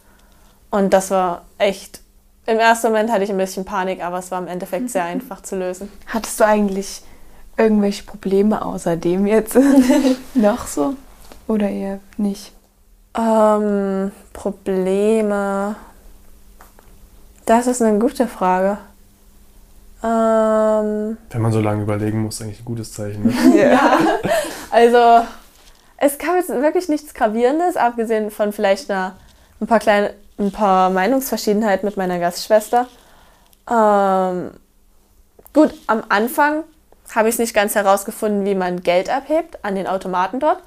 Und 0.69 0.93
das 0.93 1.11
war 1.11 1.45
echt, 1.57 2.01
im 2.45 2.59
ersten 2.59 2.87
Moment 2.87 3.11
hatte 3.11 3.23
ich 3.23 3.29
ein 3.29 3.37
bisschen 3.37 3.65
Panik, 3.65 4.03
aber 4.03 4.19
es 4.19 4.31
war 4.31 4.39
im 4.39 4.47
Endeffekt 4.47 4.89
sehr 4.89 5.03
einfach 5.05 5.41
zu 5.41 5.57
lösen. 5.57 5.91
Hattest 6.07 6.39
du 6.39 6.45
eigentlich 6.45 7.01
irgendwelche 7.57 8.03
Probleme 8.03 8.63
außerdem 8.63 9.25
jetzt 9.27 9.57
noch 10.33 10.67
so? 10.67 10.95
Oder 11.47 11.69
eher 11.69 11.99
nicht? 12.17 12.51
Ähm, 13.17 14.11
Probleme. 14.33 15.75
Das 17.45 17.65
ist 17.65 17.81
eine 17.81 17.97
gute 17.97 18.27
Frage. 18.27 18.77
Ähm, 20.03 21.17
Wenn 21.31 21.41
man 21.41 21.51
so 21.51 21.59
lange 21.59 21.81
überlegen 21.83 22.21
muss, 22.21 22.41
eigentlich 22.41 22.59
ein 22.59 22.65
gutes 22.65 22.93
Zeichen. 22.93 23.25
Ne? 23.25 23.33
ja. 23.71 23.97
Also, 24.69 25.25
es 25.97 26.17
gab 26.17 26.35
jetzt 26.35 26.49
wirklich 26.49 26.89
nichts 26.89 27.13
Gravierendes, 27.13 27.75
abgesehen 27.75 28.31
von 28.31 28.53
vielleicht 28.53 28.89
einer, 28.89 29.15
ein, 29.59 29.67
paar 29.67 29.79
kleine, 29.79 30.13
ein 30.37 30.51
paar 30.51 30.89
Meinungsverschiedenheiten 30.91 31.87
mit 31.87 31.97
meiner 31.97 32.19
Gastschwester. 32.19 32.87
Ähm, 33.69 34.51
gut, 35.53 35.73
am 35.87 36.03
Anfang 36.09 36.63
habe 37.15 37.29
ich 37.29 37.35
es 37.35 37.39
nicht 37.39 37.53
ganz 37.53 37.73
herausgefunden, 37.75 38.45
wie 38.45 38.55
man 38.55 38.83
Geld 38.83 39.09
abhebt 39.09 39.63
an 39.63 39.75
den 39.75 39.87
Automaten 39.87 40.39
dort. 40.39 40.61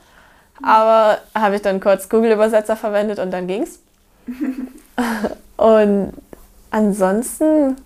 Aber 0.62 1.18
habe 1.34 1.56
ich 1.56 1.62
dann 1.62 1.80
kurz 1.80 2.08
Google-Übersetzer 2.08 2.76
verwendet 2.76 3.18
und 3.18 3.30
dann 3.30 3.46
ging's. 3.46 3.78
und 5.56 6.12
ansonsten 6.70 7.76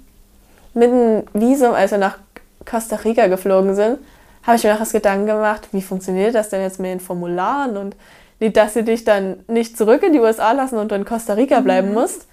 mit 0.73 0.91
dem 0.91 1.23
Visum, 1.33 1.75
als 1.75 1.93
wir 1.93 1.99
nach 1.99 2.19
Costa 2.65 2.97
Rica 2.97 3.27
geflogen 3.27 3.75
sind, 3.75 3.99
habe 4.47 4.57
ich 4.57 4.65
mir 4.65 4.75
nachher 4.75 4.93
Gedanken 4.93 5.27
gemacht, 5.27 5.69
wie 5.73 5.83
funktioniert 5.83 6.35
das 6.35 6.51
denn 6.51 6.63
jetzt 6.63 6.79
mit 6.79 6.91
den 6.91 7.01
Formularen 7.01 7.77
und 7.77 7.97
nicht, 8.41 8.57
dass 8.57 8.75
sie 8.75 8.85
dich 8.85 9.05
dann 9.05 9.45
nicht 9.47 9.77
zurück 9.77 10.03
in 10.03 10.13
die 10.13 10.21
USA 10.21 10.53
lassen 10.53 10.77
und 10.77 10.91
du 10.91 10.95
in 10.95 11.05
Costa 11.05 11.35
Rica 11.35 11.61
bleiben 11.61 11.89
mhm. 11.89 11.95
musst. 11.95 12.27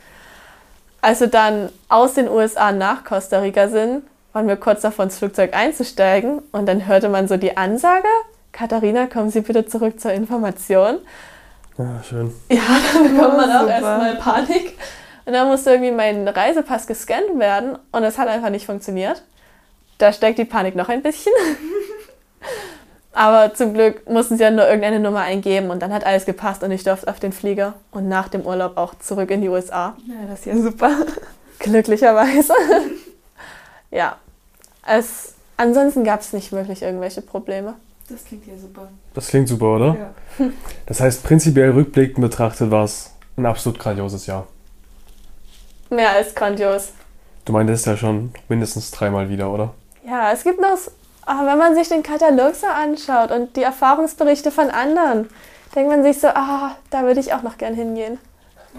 Als 1.02 1.19
wir 1.19 1.28
dann 1.28 1.69
aus 1.89 2.13
den 2.13 2.30
USA 2.30 2.71
nach 2.71 3.04
Costa 3.04 3.39
Rica 3.39 3.69
sind, 3.69 4.04
waren 4.34 4.47
wir 4.47 4.56
kurz 4.56 4.82
davor, 4.82 5.06
ins 5.06 5.17
Flugzeug 5.17 5.56
einzusteigen 5.56 6.39
und 6.52 6.65
dann 6.67 6.88
hörte 6.88 7.10
man 7.10 7.28
so 7.28 7.38
die 7.38 7.58
Ansage, 7.58 8.08
Katharina, 8.52 9.08
kommen 9.08 9.30
Sie 9.30 9.41
bitte 9.41 9.65
zurück 9.65 10.00
zur 10.00 10.12
Information. 10.12 10.97
Ja, 11.78 12.04
schön. 12.04 12.34
Ja, 12.50 12.62
da 12.93 13.00
bekommt 13.00 13.38
man 13.38 13.52
auch 13.52 13.67
erstmal 13.67 14.15
Panik. 14.15 14.78
Und 15.26 15.34
dann 15.34 15.47
musste 15.47 15.71
irgendwie 15.71 15.91
mein 15.91 16.28
Reisepass 16.28 16.88
gescannt 16.88 17.38
werden 17.38 17.78
und 17.91 18.04
es 18.04 18.17
hat 18.17 18.28
einfach 18.28 18.50
nicht 18.50 18.65
funktioniert. 18.65 19.24
Da 19.97 20.12
steckt 20.12 20.39
die 20.39 20.45
Panik 20.45 20.76
noch 20.76 20.89
ein 20.89 21.02
bisschen. 21.02 21.34
Aber 23.13 23.54
zum 23.54 23.74
Glück 23.74 24.10
mussten 24.10 24.38
sie 24.38 24.43
ja 24.43 24.52
nur 24.52 24.65
irgendeine 24.65 25.00
Nummer 25.00 25.19
eingeben 25.19 25.69
und 25.69 25.82
dann 25.82 25.93
hat 25.93 26.06
alles 26.06 26.26
gepasst 26.26 26.63
und 26.63 26.71
ich 26.71 26.84
durfte 26.84 27.10
auf 27.10 27.19
den 27.19 27.34
Flieger 27.34 27.74
und 27.91 28.08
nach 28.08 28.30
dem 28.30 28.41
Urlaub 28.41 28.78
auch 28.78 28.95
zurück 29.00 29.32
in 29.32 29.41
die 29.41 29.50
USA. 29.50 29.95
Ja, 30.08 30.28
das 30.30 30.39
ist 30.39 30.45
ja 30.45 30.58
super. 30.58 30.91
Glücklicherweise. 31.60 32.54
ja. 33.91 34.15
Es, 34.88 35.36
ansonsten 35.58 36.04
gab 36.04 36.21
es 36.21 36.32
nicht 36.34 36.52
wirklich 36.52 36.82
irgendwelche 36.82 37.21
Probleme. 37.21 37.76
Das 38.08 38.24
klingt 38.26 38.47
ja 38.47 38.58
super. 38.58 38.89
Das 39.13 39.28
klingt 39.28 39.47
super, 39.47 39.76
oder? 39.76 39.97
Ja. 40.39 40.45
Das 40.86 41.00
heißt, 41.00 41.24
prinzipiell 41.24 41.71
rückblickend 41.71 42.21
betrachtet 42.21 42.71
war 42.71 42.84
es 42.86 43.12
ein 43.38 43.45
absolut 43.45 43.80
grandioses 43.80 44.26
Jahr. 44.26 44.47
Mehr 45.89 46.12
als 46.12 46.34
grandios. 46.34 46.89
Du 47.45 47.54
meintest 47.54 47.86
ja 47.86 47.97
schon 47.97 48.34
mindestens 48.47 48.91
dreimal 48.91 49.30
wieder, 49.30 49.52
oder? 49.52 49.74
Ja, 50.06 50.32
es 50.32 50.43
gibt 50.43 50.60
noch, 50.60 50.78
ah, 51.25 51.45
wenn 51.45 51.57
man 51.57 51.75
sich 51.75 51.89
den 51.89 52.03
Katalog 52.03 52.55
so 52.55 52.67
anschaut 52.67 53.31
und 53.31 53.55
die 53.55 53.63
Erfahrungsberichte 53.63 54.51
von 54.51 54.69
anderen, 54.69 55.29
denkt 55.75 55.89
man 55.89 56.03
sich 56.03 56.19
so, 56.19 56.27
ah, 56.27 56.75
da 56.89 57.03
würde 57.03 57.19
ich 57.19 57.34
auch 57.34 57.43
noch 57.43 57.57
gern 57.57 57.73
hingehen. 57.73 58.17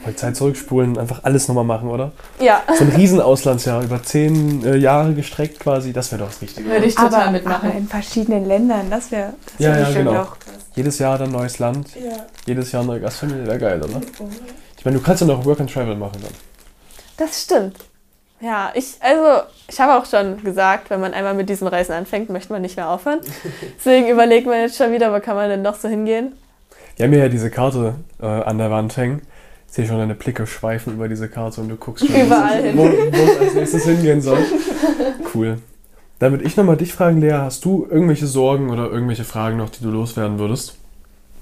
Mal 0.02 0.16
Zeit 0.16 0.36
zurückspulen, 0.36 0.98
einfach 0.98 1.22
alles 1.22 1.48
nochmal 1.48 1.64
machen, 1.64 1.90
oder? 1.90 2.12
Ja. 2.40 2.62
So 2.78 2.84
ein 2.84 2.90
Riesenauslandsjahr, 2.90 3.82
über 3.82 4.02
zehn 4.02 4.64
äh, 4.64 4.76
Jahre 4.76 5.12
gestreckt 5.12 5.60
quasi, 5.60 5.92
das 5.92 6.10
wäre 6.10 6.22
doch 6.22 6.28
das 6.28 6.40
Richtige. 6.40 6.68
Würde 6.68 6.86
ich 6.86 6.94
total 6.94 7.14
aber, 7.14 7.30
mitmachen. 7.30 7.68
Aber 7.68 7.78
in 7.78 7.86
verschiedenen 7.86 8.46
Ländern, 8.46 8.88
das 8.88 9.10
wäre 9.10 9.34
ja, 9.58 9.78
ja, 9.78 9.90
genau. 9.92 10.22
auch. 10.22 10.36
Jedes 10.74 10.98
Jahr 10.98 11.18
dann 11.18 11.30
neues 11.30 11.58
Land, 11.58 11.88
ja. 11.94 12.24
jedes 12.46 12.72
Jahr 12.72 12.82
neue 12.84 13.00
Gastfamilie, 13.00 13.46
wäre 13.46 13.58
geil, 13.58 13.82
oder? 13.82 14.00
Ich 14.78 14.84
meine, 14.84 14.96
du 14.96 15.02
kannst 15.04 15.20
ja 15.20 15.26
noch 15.26 15.44
Work 15.44 15.60
and 15.60 15.70
Travel 15.70 15.94
machen 15.94 16.22
dann. 16.22 16.32
Das 17.18 17.42
stimmt. 17.42 17.76
Ja, 18.42 18.72
ich, 18.74 18.96
also, 19.00 19.46
ich 19.68 19.80
habe 19.80 19.94
auch 19.94 20.04
schon 20.04 20.42
gesagt, 20.42 20.90
wenn 20.90 21.00
man 21.00 21.14
einmal 21.14 21.34
mit 21.34 21.48
diesen 21.48 21.68
Reisen 21.68 21.92
anfängt, 21.92 22.28
möchte 22.28 22.52
man 22.52 22.60
nicht 22.60 22.76
mehr 22.76 22.90
aufhören. 22.90 23.20
Deswegen 23.78 24.08
überlegt 24.08 24.46
man 24.46 24.60
jetzt 24.60 24.76
schon 24.76 24.92
wieder, 24.92 25.14
wo 25.14 25.20
kann 25.20 25.36
man 25.36 25.48
denn 25.48 25.62
noch 25.62 25.76
so 25.76 25.88
hingehen? 25.88 26.32
Wir 26.96 27.06
haben 27.06 27.12
ja 27.14 27.28
diese 27.28 27.50
Karte 27.50 27.94
äh, 28.20 28.26
an 28.26 28.58
der 28.58 28.70
Wand 28.70 28.96
hängen 28.96 29.22
ich 29.72 29.76
sehe 29.76 29.86
schon 29.86 29.96
deine 29.96 30.14
Blicke 30.14 30.46
schweifen 30.46 30.92
über 30.92 31.08
diese 31.08 31.30
Karte 31.30 31.62
und 31.62 31.70
du 31.70 31.76
guckst 31.76 32.06
schon, 32.06 32.14
Überall 32.14 32.62
hin. 32.62 32.76
wo, 32.76 32.82
wo 32.82 33.22
es 33.24 33.40
als 33.40 33.54
nächstes 33.54 33.84
hingehen 33.84 34.20
soll. 34.20 34.36
Cool. 35.34 35.56
Würde 36.18 36.44
ich 36.44 36.58
nochmal 36.58 36.76
dich 36.76 36.92
fragen, 36.92 37.22
Lea, 37.22 37.32
hast 37.32 37.64
du 37.64 37.86
irgendwelche 37.90 38.26
Sorgen 38.26 38.68
oder 38.68 38.90
irgendwelche 38.90 39.24
Fragen 39.24 39.56
noch, 39.56 39.70
die 39.70 39.82
du 39.82 39.88
loswerden 39.88 40.38
würdest? 40.38 40.76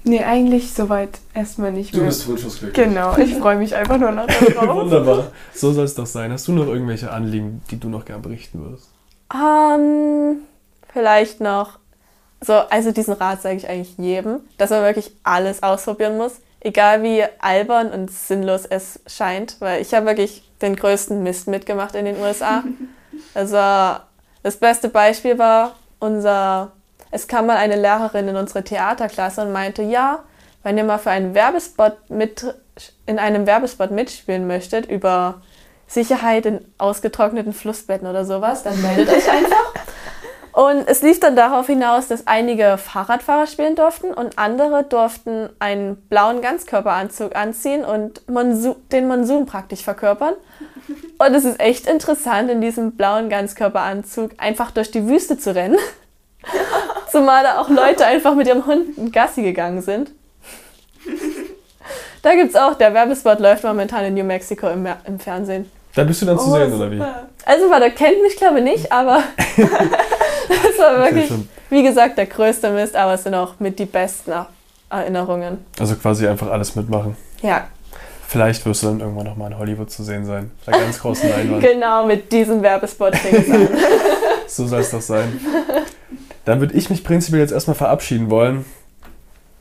Nee, 0.03 0.23
eigentlich 0.23 0.73
soweit 0.73 1.19
erstmal 1.33 1.71
nicht 1.71 1.93
mehr. 1.93 2.01
Du 2.01 2.07
bist 2.07 2.27
wunschlos 2.27 2.59
Genau, 2.73 3.17
ich 3.17 3.35
freue 3.35 3.57
mich 3.57 3.75
einfach 3.75 3.97
nur 3.97 4.11
noch 4.11 4.27
darauf. 4.27 4.75
Wunderbar, 4.83 5.31
so 5.53 5.71
soll 5.71 5.85
es 5.85 5.95
doch 5.95 6.05
sein. 6.05 6.31
Hast 6.31 6.47
du 6.47 6.53
noch 6.53 6.67
irgendwelche 6.67 7.11
Anliegen, 7.11 7.61
die 7.69 7.79
du 7.79 7.89
noch 7.89 8.05
gerne 8.05 8.21
berichten 8.21 8.61
würdest? 8.63 8.89
Um, 9.31 9.39
ähm, 9.39 10.35
vielleicht 10.91 11.39
noch, 11.39 11.79
so, 12.41 12.53
also 12.53 12.91
diesen 12.91 13.13
Rat 13.13 13.41
sage 13.41 13.57
ich 13.57 13.69
eigentlich 13.69 13.97
jedem, 13.97 14.39
dass 14.57 14.71
man 14.71 14.81
wirklich 14.81 15.11
alles 15.23 15.61
ausprobieren 15.63 16.17
muss 16.17 16.41
egal 16.61 17.03
wie 17.03 17.23
albern 17.39 17.91
und 17.91 18.09
sinnlos 18.09 18.65
es 18.65 18.99
scheint, 19.07 19.57
weil 19.59 19.81
ich 19.81 19.93
habe 19.93 20.05
wirklich 20.05 20.49
den 20.61 20.75
größten 20.75 21.21
Mist 21.21 21.47
mitgemacht 21.47 21.95
in 21.95 22.05
den 22.05 22.17
USA. 22.17 22.63
Also 23.33 23.57
das 24.41 24.57
beste 24.57 24.87
Beispiel 24.87 25.37
war 25.37 25.75
unser, 25.99 26.71
es 27.11 27.27
kam 27.27 27.45
mal 27.45 27.57
eine 27.57 27.75
Lehrerin 27.75 28.29
in 28.29 28.35
unsere 28.35 28.63
Theaterklasse 28.63 29.41
und 29.41 29.51
meinte, 29.51 29.83
ja, 29.83 30.19
wenn 30.63 30.77
ihr 30.77 30.83
mal 30.83 30.97
für 30.97 31.11
einen 31.11 31.33
Werbespot 31.35 32.09
mit, 32.09 32.55
in 33.05 33.19
einem 33.19 33.45
Werbespot 33.45 33.91
mitspielen 33.91 34.47
möchtet 34.47 34.85
über 34.85 35.41
Sicherheit 35.87 36.45
in 36.45 36.65
ausgetrockneten 36.77 37.53
Flussbetten 37.53 38.07
oder 38.07 38.25
sowas, 38.25 38.63
dann 38.63 38.81
meldet 38.81 39.09
euch 39.09 39.29
einfach. 39.29 39.73
Und 40.53 40.87
es 40.87 41.01
lief 41.01 41.19
dann 41.19 41.35
darauf 41.35 41.67
hinaus, 41.67 42.07
dass 42.09 42.27
einige 42.27 42.77
Fahrradfahrer 42.77 43.47
spielen 43.47 43.75
durften 43.75 44.13
und 44.13 44.37
andere 44.37 44.83
durften 44.83 45.49
einen 45.59 45.95
blauen 45.95 46.41
Ganzkörperanzug 46.41 47.35
anziehen 47.35 47.85
und 47.85 48.29
Monsu 48.29 48.75
den 48.91 49.07
Monsun 49.07 49.45
praktisch 49.45 49.81
verkörpern. 49.83 50.33
Und 51.19 51.35
es 51.35 51.45
ist 51.45 51.59
echt 51.59 51.87
interessant, 51.87 52.49
in 52.49 52.59
diesem 52.59 52.93
blauen 52.93 53.29
Ganzkörperanzug 53.29 54.31
einfach 54.37 54.71
durch 54.71 54.91
die 54.91 55.07
Wüste 55.07 55.37
zu 55.37 55.55
rennen. 55.55 55.77
Zumal 57.11 57.43
da 57.43 57.59
auch 57.59 57.69
Leute 57.69 58.05
einfach 58.05 58.35
mit 58.35 58.47
ihrem 58.47 58.65
Hund 58.65 58.97
in 58.97 59.11
Gassi 59.11 59.43
gegangen 59.43 59.81
sind. 59.81 60.11
Da 62.21 62.35
gibt 62.35 62.51
es 62.51 62.55
auch, 62.55 62.75
der 62.75 62.93
Werbespot 62.93 63.39
läuft 63.39 63.63
momentan 63.63 64.05
in 64.05 64.13
New 64.13 64.23
Mexico 64.23 64.69
im, 64.69 64.87
im 65.05 65.19
Fernsehen. 65.19 65.69
Da 65.95 66.03
bist 66.03 66.21
du 66.21 66.25
dann 66.25 66.37
oh, 66.37 66.41
zu 66.41 66.51
sehen, 66.51 66.73
oder 66.73 66.91
wie? 66.91 67.03
Also, 67.45 67.69
der 67.69 67.89
kennt 67.91 68.21
mich, 68.21 68.37
glaube 68.37 68.59
ich, 68.59 68.63
nicht, 68.63 68.91
aber 68.91 69.23
das 69.57 70.79
war 70.79 70.97
wirklich, 70.99 71.31
okay, 71.31 71.43
wie 71.69 71.83
gesagt, 71.83 72.17
der 72.17 72.27
größte 72.27 72.69
Mist, 72.69 72.95
aber 72.95 73.15
es 73.15 73.23
sind 73.23 73.33
auch 73.33 73.59
mit 73.59 73.79
die 73.79 73.85
besten 73.85 74.31
Erinnerungen. 74.89 75.65
Also 75.79 75.95
quasi 75.95 76.27
einfach 76.27 76.49
alles 76.49 76.75
mitmachen. 76.75 77.17
Ja. 77.41 77.67
Vielleicht 78.27 78.65
wirst 78.65 78.83
du 78.83 78.87
dann 78.87 78.99
irgendwann 79.01 79.25
nochmal 79.25 79.51
in 79.51 79.57
Hollywood 79.57 79.91
zu 79.91 80.03
sehen 80.03 80.25
sein. 80.25 80.51
Bei 80.65 80.71
ganz 80.71 80.99
großen 80.99 81.29
Leinwand. 81.31 81.61
genau, 81.61 82.05
mit 82.05 82.31
diesem 82.31 82.61
Werbespot 82.61 83.13
So 84.47 84.67
soll 84.67 84.81
es 84.81 84.91
doch 84.91 85.01
sein. 85.01 85.39
Dann 86.45 86.59
würde 86.59 86.75
ich 86.75 86.89
mich 86.89 87.03
prinzipiell 87.03 87.41
jetzt 87.41 87.51
erstmal 87.51 87.75
verabschieden 87.75 88.29
wollen. 88.29 88.65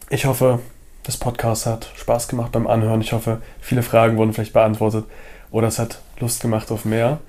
Ich 0.09 0.27
hoffe, 0.27 0.61
das 1.03 1.17
Podcast 1.17 1.67
hat 1.67 1.91
Spaß 1.97 2.29
gemacht 2.29 2.53
beim 2.53 2.67
Anhören. 2.67 3.01
Ich 3.01 3.13
hoffe, 3.13 3.41
viele 3.61 3.83
Fragen 3.83 4.17
wurden 4.17 4.33
vielleicht 4.33 4.53
beantwortet 4.53 5.05
oder 5.51 5.69
es 5.69 5.79
hat 5.79 6.01
Lust 6.19 6.41
gemacht 6.41 6.71
auf 6.71 6.85
mehr. 6.85 7.21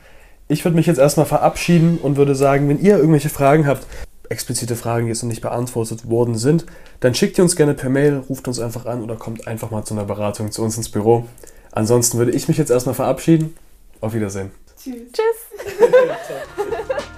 Ich 0.48 0.66
würde 0.66 0.76
mich 0.76 0.86
jetzt 0.86 1.00
erstmal 1.00 1.26
verabschieden 1.26 1.98
und 1.98 2.18
würde 2.18 2.36
sagen, 2.36 2.68
wenn 2.70 2.82
ihr 2.82 2.98
irgendwelche 2.98 3.30
Fragen 3.30 3.66
habt, 3.68 3.86
explizite 4.30 4.76
Fragen, 4.76 5.06
die 5.06 5.10
jetzt 5.10 5.24
noch 5.24 5.30
nicht 5.30 5.42
beantwortet 5.42 6.10
worden 6.10 6.38
sind, 6.38 6.66
dann 7.02 7.14
schickt 7.14 7.38
ihr 7.38 7.44
uns 7.44 7.56
gerne 7.56 7.74
per 7.74 7.90
Mail, 7.90 8.24
ruft 8.30 8.48
uns 8.48 8.60
einfach 8.60 8.86
an 8.86 9.04
oder 9.04 9.16
kommt 9.16 9.48
einfach 9.48 9.72
mal 9.72 9.84
zu 9.84 9.94
einer 9.94 10.06
Beratung 10.06 10.52
zu 10.52 10.64
uns 10.64 10.78
ins 10.78 10.90
Büro. 10.90 11.26
Ansonsten 11.72 12.18
würde 12.18 12.32
ich 12.32 12.48
mich 12.48 12.58
jetzt 12.58 12.72
erstmal 12.72 12.96
verabschieden. 12.96 13.56
Auf 14.00 14.14
Wiedersehen. 14.14 14.52
Tschüss. 14.82 14.96
Tschüss. 15.14 15.88